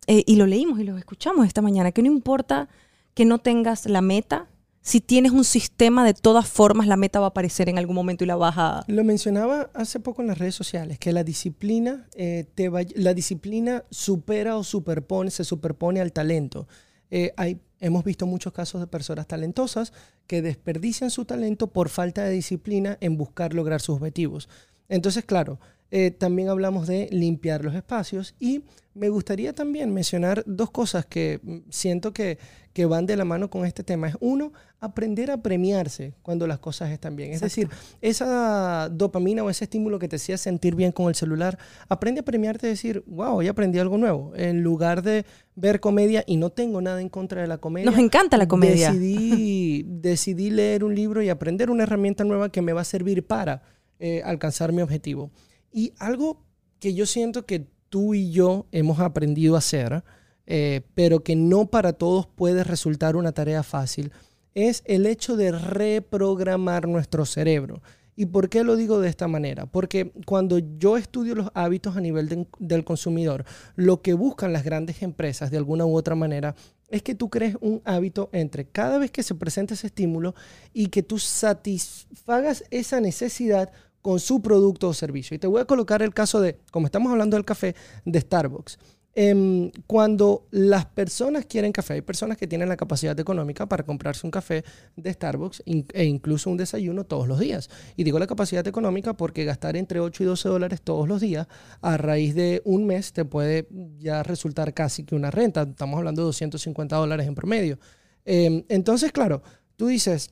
eh, 0.06 0.24
y 0.26 0.36
lo 0.36 0.46
leímos 0.46 0.80
y 0.80 0.84
lo 0.84 0.96
escuchamos 0.96 1.46
esta 1.46 1.60
mañana, 1.60 1.92
que 1.92 2.02
no 2.02 2.10
importa 2.10 2.70
que 3.12 3.26
no 3.26 3.36
tengas 3.36 3.84
la 3.84 4.00
meta, 4.00 4.46
si 4.86 5.00
tienes 5.00 5.32
un 5.32 5.42
sistema, 5.42 6.04
de 6.04 6.14
todas 6.14 6.46
formas 6.48 6.86
la 6.86 6.96
meta 6.96 7.18
va 7.18 7.26
a 7.26 7.28
aparecer 7.30 7.68
en 7.68 7.76
algún 7.76 7.96
momento 7.96 8.22
y 8.22 8.28
la 8.28 8.36
vas 8.36 8.54
a... 8.56 8.84
Lo 8.86 9.02
mencionaba 9.02 9.68
hace 9.74 9.98
poco 9.98 10.22
en 10.22 10.28
las 10.28 10.38
redes 10.38 10.54
sociales, 10.54 10.96
que 11.00 11.12
la 11.12 11.24
disciplina, 11.24 12.06
eh, 12.14 12.46
la 12.94 13.12
disciplina 13.12 13.82
supera 13.90 14.56
o 14.56 14.62
superpone, 14.62 15.32
se 15.32 15.42
superpone 15.42 16.00
al 16.00 16.12
talento. 16.12 16.68
Eh, 17.10 17.32
hay, 17.36 17.58
hemos 17.80 18.04
visto 18.04 18.26
muchos 18.26 18.52
casos 18.52 18.80
de 18.80 18.86
personas 18.86 19.26
talentosas 19.26 19.92
que 20.28 20.40
desperdician 20.40 21.10
su 21.10 21.24
talento 21.24 21.66
por 21.66 21.88
falta 21.88 22.22
de 22.22 22.30
disciplina 22.30 22.96
en 23.00 23.16
buscar 23.16 23.54
lograr 23.54 23.80
sus 23.80 23.96
objetivos. 23.96 24.48
Entonces, 24.88 25.24
claro, 25.24 25.58
eh, 25.90 26.12
también 26.12 26.48
hablamos 26.48 26.86
de 26.86 27.08
limpiar 27.10 27.64
los 27.64 27.74
espacios 27.74 28.36
y 28.38 28.62
me 28.96 29.10
gustaría 29.10 29.52
también 29.52 29.92
mencionar 29.92 30.42
dos 30.46 30.70
cosas 30.70 31.04
que 31.06 31.38
mm, 31.42 31.58
siento 31.70 32.12
que, 32.12 32.38
que, 32.72 32.86
van 32.86 33.06
de 33.06 33.16
la 33.16 33.24
mano 33.24 33.50
con 33.50 33.66
este 33.66 33.84
tema. 33.84 34.08
Es 34.08 34.16
uno, 34.20 34.52
aprender 34.80 35.30
a 35.30 35.42
premiarse 35.42 36.14
cuando 36.22 36.46
las 36.46 36.58
cosas 36.58 36.90
están 36.90 37.14
bien. 37.14 37.32
Es 37.32 37.40
decir, 37.40 37.68
esa 38.00 38.88
dopamina 38.90 39.44
o 39.44 39.50
ese 39.50 39.64
estímulo 39.64 39.98
que 39.98 40.08
te 40.08 40.16
hacía 40.16 40.38
sentir 40.38 40.74
bien 40.74 40.92
con 40.92 41.08
el 41.08 41.14
celular, 41.14 41.58
aprende 41.88 42.20
a 42.20 42.24
premiarte 42.24 42.66
y 42.66 42.70
decir, 42.70 43.04
wow, 43.06 43.36
hoy 43.36 43.48
aprendí 43.48 43.78
algo 43.78 43.98
nuevo. 43.98 44.32
En 44.34 44.62
lugar 44.62 45.02
de 45.02 45.26
ver 45.54 45.80
comedia, 45.80 46.24
y 46.26 46.36
no 46.36 46.50
tengo 46.50 46.80
nada 46.80 47.00
en 47.00 47.08
contra 47.08 47.42
de 47.42 47.48
la 47.48 47.58
comedia. 47.58 47.90
Nos 47.90 48.00
encanta 48.00 48.36
la 48.36 48.48
comedia. 48.48 48.92
Decidí, 48.92 49.82
decidí 49.86 50.50
leer 50.50 50.84
un 50.84 50.94
libro 50.94 51.22
y 51.22 51.28
aprender 51.28 51.70
una 51.70 51.82
herramienta 51.82 52.24
nueva 52.24 52.50
que 52.50 52.62
me 52.62 52.72
va 52.72 52.80
a 52.80 52.84
servir 52.84 53.26
para 53.26 53.62
eh, 53.98 54.22
alcanzar 54.24 54.72
mi 54.72 54.82
objetivo. 54.82 55.30
Y 55.70 55.92
algo 55.98 56.44
que 56.78 56.94
yo 56.94 57.06
siento 57.06 57.46
que 57.46 57.66
tú 57.96 58.12
y 58.12 58.30
yo 58.30 58.66
hemos 58.72 59.00
aprendido 59.00 59.54
a 59.54 59.58
hacer, 59.60 60.04
eh, 60.44 60.82
pero 60.94 61.24
que 61.24 61.34
no 61.34 61.70
para 61.70 61.94
todos 61.94 62.26
puede 62.26 62.62
resultar 62.62 63.16
una 63.16 63.32
tarea 63.32 63.62
fácil, 63.62 64.12
es 64.54 64.82
el 64.84 65.06
hecho 65.06 65.34
de 65.34 65.50
reprogramar 65.50 66.88
nuestro 66.88 67.24
cerebro. 67.24 67.80
¿Y 68.14 68.26
por 68.26 68.50
qué 68.50 68.64
lo 68.64 68.76
digo 68.76 69.00
de 69.00 69.08
esta 69.08 69.28
manera? 69.28 69.64
Porque 69.64 70.12
cuando 70.26 70.58
yo 70.58 70.98
estudio 70.98 71.34
los 71.34 71.48
hábitos 71.54 71.96
a 71.96 72.02
nivel 72.02 72.46
del 72.58 72.84
consumidor, 72.84 73.46
lo 73.76 74.02
que 74.02 74.12
buscan 74.12 74.52
las 74.52 74.62
grandes 74.62 75.00
empresas 75.00 75.50
de 75.50 75.56
alguna 75.56 75.86
u 75.86 75.96
otra 75.96 76.14
manera 76.14 76.54
es 76.90 77.00
que 77.00 77.14
tú 77.14 77.30
crees 77.30 77.56
un 77.62 77.80
hábito 77.86 78.28
entre 78.32 78.66
cada 78.66 78.98
vez 78.98 79.10
que 79.10 79.22
se 79.22 79.34
presenta 79.34 79.72
ese 79.72 79.86
estímulo 79.86 80.34
y 80.74 80.88
que 80.88 81.02
tú 81.02 81.18
satisfagas 81.18 82.62
esa 82.70 83.00
necesidad 83.00 83.72
con 84.06 84.20
su 84.20 84.40
producto 84.40 84.86
o 84.86 84.94
servicio. 84.94 85.34
Y 85.34 85.40
te 85.40 85.48
voy 85.48 85.60
a 85.60 85.64
colocar 85.64 86.00
el 86.00 86.14
caso 86.14 86.40
de, 86.40 86.60
como 86.70 86.86
estamos 86.86 87.10
hablando 87.10 87.36
del 87.36 87.44
café, 87.44 87.74
de 88.04 88.20
Starbucks. 88.20 88.78
Em, 89.16 89.72
cuando 89.88 90.46
las 90.52 90.86
personas 90.86 91.44
quieren 91.46 91.72
café, 91.72 91.94
hay 91.94 92.02
personas 92.02 92.36
que 92.36 92.46
tienen 92.46 92.68
la 92.68 92.76
capacidad 92.76 93.18
económica 93.18 93.68
para 93.68 93.82
comprarse 93.82 94.24
un 94.24 94.30
café 94.30 94.62
de 94.94 95.12
Starbucks 95.12 95.64
e 95.66 96.04
incluso 96.04 96.50
un 96.50 96.56
desayuno 96.56 97.02
todos 97.02 97.26
los 97.26 97.40
días. 97.40 97.68
Y 97.96 98.04
digo 98.04 98.20
la 98.20 98.28
capacidad 98.28 98.64
económica 98.68 99.16
porque 99.16 99.44
gastar 99.44 99.76
entre 99.76 99.98
8 99.98 100.22
y 100.22 100.26
12 100.26 100.50
dólares 100.50 100.82
todos 100.82 101.08
los 101.08 101.20
días 101.20 101.48
a 101.80 101.96
raíz 101.96 102.36
de 102.36 102.62
un 102.64 102.86
mes 102.86 103.12
te 103.12 103.24
puede 103.24 103.66
ya 103.98 104.22
resultar 104.22 104.72
casi 104.72 105.02
que 105.02 105.16
una 105.16 105.32
renta. 105.32 105.62
Estamos 105.62 105.98
hablando 105.98 106.22
de 106.22 106.26
250 106.26 106.94
dólares 106.94 107.26
en 107.26 107.34
promedio. 107.34 107.80
Em, 108.24 108.62
entonces, 108.68 109.10
claro, 109.10 109.42
tú 109.74 109.88
dices, 109.88 110.30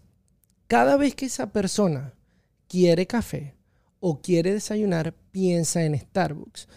cada 0.68 0.96
vez 0.96 1.16
que 1.16 1.26
esa 1.26 1.50
persona 1.50 2.14
quiere 2.68 3.06
café, 3.06 3.54
o 4.06 4.20
quiere 4.20 4.52
desayunar, 4.52 5.14
piensa 5.30 5.82
en 5.82 5.98
Starbucks. 5.98 6.68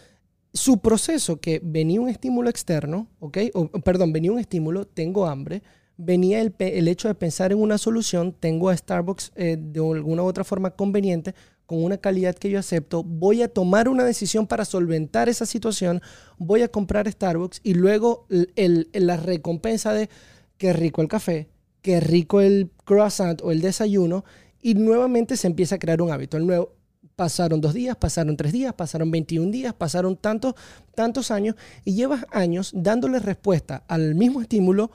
Su 0.54 0.78
proceso, 0.78 1.38
que 1.40 1.60
venía 1.62 2.00
un 2.00 2.08
estímulo 2.08 2.48
externo, 2.48 3.06
¿ok? 3.20 3.36
O, 3.52 3.68
perdón, 3.68 4.14
venía 4.14 4.32
un 4.32 4.38
estímulo, 4.38 4.86
tengo 4.86 5.26
hambre, 5.26 5.62
venía 5.98 6.40
el, 6.40 6.88
hecho 6.88 7.06
de 7.06 7.14
pensar 7.14 7.52
en 7.52 7.58
una 7.58 7.76
solución, 7.76 8.32
tengo 8.32 8.70
a 8.70 8.76
Starbucks 8.78 9.32
eh, 9.36 9.58
de 9.60 9.78
alguna 9.78 10.22
u 10.22 10.26
otra 10.26 10.42
forma 10.42 10.70
conveniente, 10.70 11.34
con 11.66 11.84
una 11.84 11.98
calidad 11.98 12.34
que 12.34 12.48
yo 12.48 12.58
acepto, 12.58 13.02
voy 13.04 13.42
a 13.42 13.48
tomar 13.48 13.90
una 13.90 14.04
decisión 14.04 14.46
para 14.46 14.64
solventar 14.64 15.28
esa 15.28 15.44
situación, 15.44 16.00
voy 16.38 16.62
a 16.62 16.68
comprar 16.68 17.12
Starbucks 17.12 17.60
y 17.62 17.74
luego 17.74 18.26
la 18.94 19.18
recompensa 19.18 19.92
de 19.92 20.08
qué 20.56 20.72
rico 20.72 21.02
el 21.02 21.08
café, 21.08 21.50
qué 21.82 22.00
rico 22.00 22.40
el 22.40 22.70
croissant 22.86 23.42
o 23.42 23.52
el 23.52 23.60
desayuno, 23.60 24.24
y 24.62 24.74
nuevamente 24.74 25.36
se 25.36 25.46
empieza 25.46 25.76
a 25.76 25.78
crear 25.78 26.02
un 26.02 26.10
hábito. 26.10 26.36
El 26.36 26.46
nuevo, 26.46 26.77
Pasaron 27.18 27.60
dos 27.60 27.74
días, 27.74 27.96
pasaron 27.96 28.36
tres 28.36 28.52
días, 28.52 28.72
pasaron 28.74 29.10
21 29.10 29.50
días, 29.50 29.74
pasaron 29.74 30.16
tantos, 30.16 30.54
tantos 30.94 31.32
años 31.32 31.56
y 31.84 31.94
llevas 31.94 32.24
años 32.30 32.70
dándole 32.72 33.18
respuesta 33.18 33.82
al 33.88 34.14
mismo 34.14 34.40
estímulo. 34.40 34.92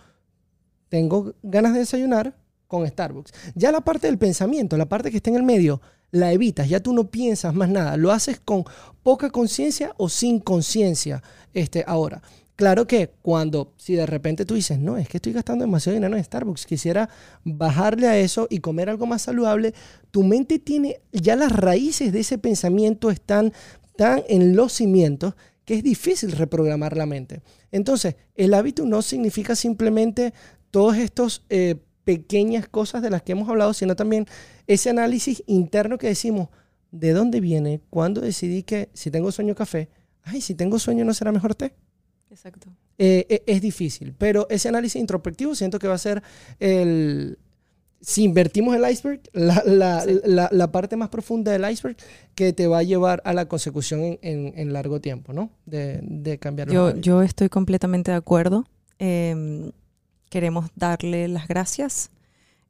Tengo 0.88 1.33
ganas 1.43 1.73
de 1.73 1.79
desayunar 1.79 2.33
con 2.69 2.88
Starbucks. 2.88 3.33
Ya 3.55 3.73
la 3.73 3.81
parte 3.81 4.07
del 4.07 4.17
pensamiento, 4.17 4.77
la 4.77 4.88
parte 4.88 5.12
que 5.12 5.17
está 5.17 5.31
en 5.31 5.36
el 5.36 5.43
medio, 5.43 5.81
la 6.12 6.31
evitas, 6.31 6.69
ya 6.69 6.79
tú 6.79 6.93
no 6.93 7.12
piensas 7.12 7.53
más 7.53 7.67
nada, 7.67 7.97
lo 7.97 8.09
haces 8.13 8.39
con 8.39 8.63
poca 9.03 9.29
conciencia 9.29 9.93
o 9.97 10.07
sin 10.07 10.39
conciencia 10.39 11.21
este, 11.53 11.83
ahora. 11.86 12.21
Claro 12.55 12.85
que 12.85 13.09
cuando, 13.21 13.73
si 13.77 13.95
de 13.95 14.05
repente 14.05 14.45
tú 14.45 14.53
dices, 14.53 14.77
no, 14.77 14.97
es 14.97 15.09
que 15.09 15.17
estoy 15.17 15.33
gastando 15.33 15.65
demasiado 15.65 15.95
dinero 15.95 16.15
en 16.15 16.23
Starbucks, 16.23 16.67
quisiera 16.67 17.09
bajarle 17.43 18.07
a 18.07 18.17
eso 18.17 18.47
y 18.49 18.59
comer 18.59 18.89
algo 18.89 19.07
más 19.07 19.23
saludable, 19.23 19.73
tu 20.11 20.23
mente 20.23 20.59
tiene, 20.59 21.01
ya 21.11 21.35
las 21.35 21.51
raíces 21.51 22.13
de 22.13 22.19
ese 22.19 22.37
pensamiento 22.37 23.09
están 23.09 23.53
tan 23.95 24.23
en 24.27 24.55
los 24.55 24.73
cimientos 24.73 25.33
que 25.65 25.75
es 25.75 25.83
difícil 25.83 26.31
reprogramar 26.31 26.95
la 26.95 27.07
mente. 27.07 27.41
Entonces, 27.71 28.15
el 28.35 28.53
hábito 28.53 28.85
no 28.85 29.01
significa 29.01 29.55
simplemente 29.55 30.33
todas 30.69 30.99
estas 30.99 31.43
eh, 31.49 31.77
pequeñas 32.03 32.67
cosas 32.67 33.01
de 33.01 33.09
las 33.09 33.23
que 33.23 33.31
hemos 33.31 33.49
hablado, 33.49 33.73
sino 33.73 33.95
también 33.95 34.27
ese 34.67 34.89
análisis 34.89 35.43
interno 35.47 35.97
que 35.97 36.07
decimos, 36.07 36.49
¿de 36.91 37.13
dónde 37.13 37.39
viene? 37.39 37.81
¿Cuándo 37.89 38.21
decidí 38.21 38.61
que 38.63 38.89
si 38.93 39.09
tengo 39.09 39.31
sueño 39.31 39.55
café? 39.55 39.89
Ay, 40.21 40.41
si 40.41 40.53
tengo 40.53 40.77
sueño 40.79 41.03
no 41.05 41.13
será 41.13 41.31
mejor 41.31 41.55
té. 41.55 41.73
Exacto. 42.33 42.67
Eh, 42.97 43.27
eh, 43.29 43.43
es 43.45 43.61
difícil, 43.61 44.15
pero 44.17 44.47
ese 44.49 44.67
análisis 44.67 44.99
introspectivo 44.99 45.53
siento 45.53 45.77
que 45.77 45.87
va 45.87 45.93
a 45.93 45.99
ser 45.99 46.23
el, 46.59 47.37
si 48.01 48.23
invertimos 48.23 48.75
el 48.75 48.89
iceberg, 48.89 49.21
la, 49.33 50.71
parte 50.71 50.95
más 50.95 51.09
profunda 51.09 51.51
del 51.51 51.69
iceberg 51.69 51.95
que 52.33 52.51
te 52.51 52.65
va 52.65 52.79
a 52.79 52.83
llevar 52.83 53.21
a 53.23 53.33
la 53.33 53.47
consecución 53.47 54.17
en, 54.21 54.73
largo 54.73 54.99
tiempo, 54.99 55.31
¿no? 55.31 55.51
De, 55.67 56.39
cambiar. 56.41 56.71
Yo, 56.71 56.95
yo 56.97 57.21
estoy 57.21 57.49
completamente 57.49 58.09
de 58.09 58.17
acuerdo. 58.17 58.65
Em, 58.97 59.71
queremos 60.29 60.71
darle 60.75 61.27
las 61.27 61.47
gracias 61.47 62.09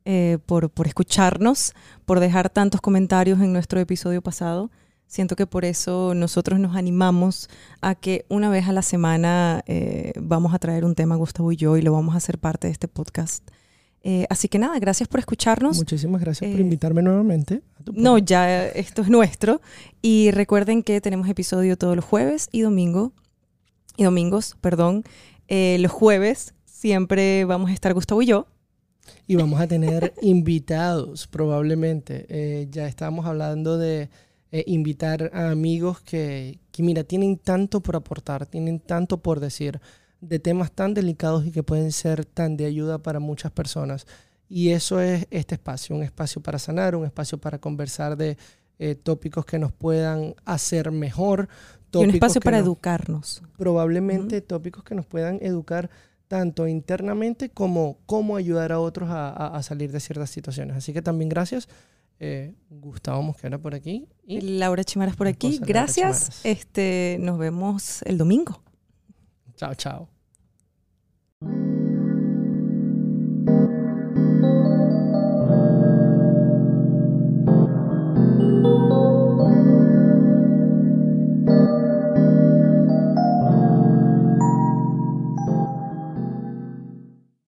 eh, 0.03 0.39
por, 0.45 0.69
por 0.69 0.87
escucharnos, 0.87 1.73
por 2.03 2.19
dejar 2.19 2.49
tantos 2.49 2.81
comentarios 2.81 3.39
en 3.39 3.53
nuestro 3.53 3.79
episodio 3.79 4.21
pasado. 4.21 4.71
Siento 5.13 5.35
que 5.35 5.45
por 5.45 5.63
eso 5.63 6.15
nosotros 6.15 6.59
nos 6.59 6.75
animamos 6.75 7.47
a 7.81 7.93
que 7.93 8.25
una 8.29 8.49
vez 8.49 8.67
a 8.67 8.71
la 8.71 8.81
semana 8.81 9.63
eh, 9.67 10.13
vamos 10.19 10.55
a 10.55 10.59
traer 10.59 10.85
un 10.85 10.95
tema, 10.95 11.15
Gustavo 11.17 11.51
y 11.51 11.55
yo, 11.55 11.77
y 11.77 11.83
lo 11.83 11.91
vamos 11.91 12.15
a 12.15 12.17
hacer 12.17 12.39
parte 12.39 12.65
de 12.65 12.73
este 12.73 12.87
podcast. 12.87 13.47
Eh, 14.01 14.25
así 14.29 14.47
que 14.47 14.57
nada, 14.57 14.79
gracias 14.79 15.07
por 15.07 15.19
escucharnos. 15.19 15.77
Muchísimas 15.77 16.19
gracias 16.19 16.49
por 16.49 16.59
eh, 16.59 16.63
invitarme 16.63 17.03
nuevamente. 17.03 17.61
no, 17.93 18.17
ya 18.17 18.65
esto 18.65 19.03
es 19.03 19.09
nuestro. 19.09 19.61
Y 20.01 20.31
recuerden 20.31 20.81
que 20.81 20.99
tenemos 20.99 21.29
episodio 21.29 21.77
todos 21.77 21.95
los 21.95 22.05
jueves 22.05 22.49
y 22.51 22.61
domingo. 22.61 23.13
Y 23.95 24.05
domingos, 24.05 24.57
perdón. 24.61 25.03
los 25.47 25.91
jueves 25.91 26.55
siempre 26.65 27.45
vamos 27.45 27.69
a 27.69 27.73
estar 27.73 27.93
Gustavo 27.93 28.23
y 28.23 28.25
yo. 28.25 28.47
Y 29.27 29.35
vamos 29.35 29.61
a 29.61 29.67
tener 29.67 30.13
invitados, 30.23 31.27
probablemente. 31.27 32.67
ya 32.71 32.87
estábamos 32.87 33.27
hablando 33.27 33.77
de 33.77 34.09
eh, 34.53 34.63
invitar 34.67 35.31
a 35.33 35.49
amigos 35.49 35.99
que, 35.99 36.59
que, 36.71 36.83
mira, 36.83 37.03
tienen 37.03 37.37
tanto 37.37 37.81
por 37.81 37.95
aportar, 37.95 38.45
tienen 38.45 38.79
tanto 38.79 39.17
por 39.17 39.39
decir 39.39 39.81
de 40.21 40.37
temas 40.37 40.71
tan 40.71 40.93
delicados 40.93 41.45
y 41.45 41.51
que 41.51 41.63
pueden 41.63 41.91
ser 41.91 42.23
tan 42.23 42.55
de 42.55 42.65
ayuda 42.65 42.99
para 42.99 43.19
muchas 43.19 43.51
personas. 43.51 44.05
Y 44.47 44.69
eso 44.69 44.99
es 44.99 45.25
este 45.31 45.55
espacio, 45.55 45.95
un 45.95 46.03
espacio 46.03 46.39
para 46.39 46.59
sanar, 46.59 46.95
un 46.95 47.05
espacio 47.05 47.39
para 47.39 47.57
conversar 47.57 48.15
de 48.15 48.37
eh, 48.77 48.93
tópicos 48.93 49.43
que 49.43 49.57
nos 49.57 49.71
puedan 49.71 50.35
hacer 50.45 50.91
mejor. 50.91 51.49
Y 51.91 51.97
un 51.97 52.11
espacio 52.11 52.39
para 52.39 52.59
educarnos. 52.59 53.41
Probablemente 53.57 54.41
tópicos 54.41 54.83
que 54.83 54.93
nos 54.93 55.07
puedan 55.07 55.39
educar 55.41 55.89
tanto 56.27 56.67
internamente 56.67 57.49
como 57.49 57.97
cómo 58.05 58.37
ayudar 58.37 58.71
a 58.71 58.79
otros 58.79 59.09
a, 59.11 59.59
salir 59.63 59.91
de 59.91 59.99
ciertas 59.99 60.29
situaciones. 60.29 60.77
Así 60.77 60.93
que 60.93 61.01
también 61.01 61.29
gracias. 61.29 61.67
Eh, 62.25 62.55
Gustavo 62.69 63.21
Mosquera 63.21 63.57
por 63.57 63.75
aquí. 63.75 64.07
Y 64.25 64.39
Laura 64.39 64.85
Chimaras 64.85 65.17
por 65.17 65.27
aquí. 65.27 65.59
Gracias. 65.61 66.39
Este, 66.45 67.17
nos 67.19 67.37
vemos 67.37 68.01
el 68.03 68.17
domingo. 68.17 68.63
Chao, 69.57 69.75
chao. 69.75 70.12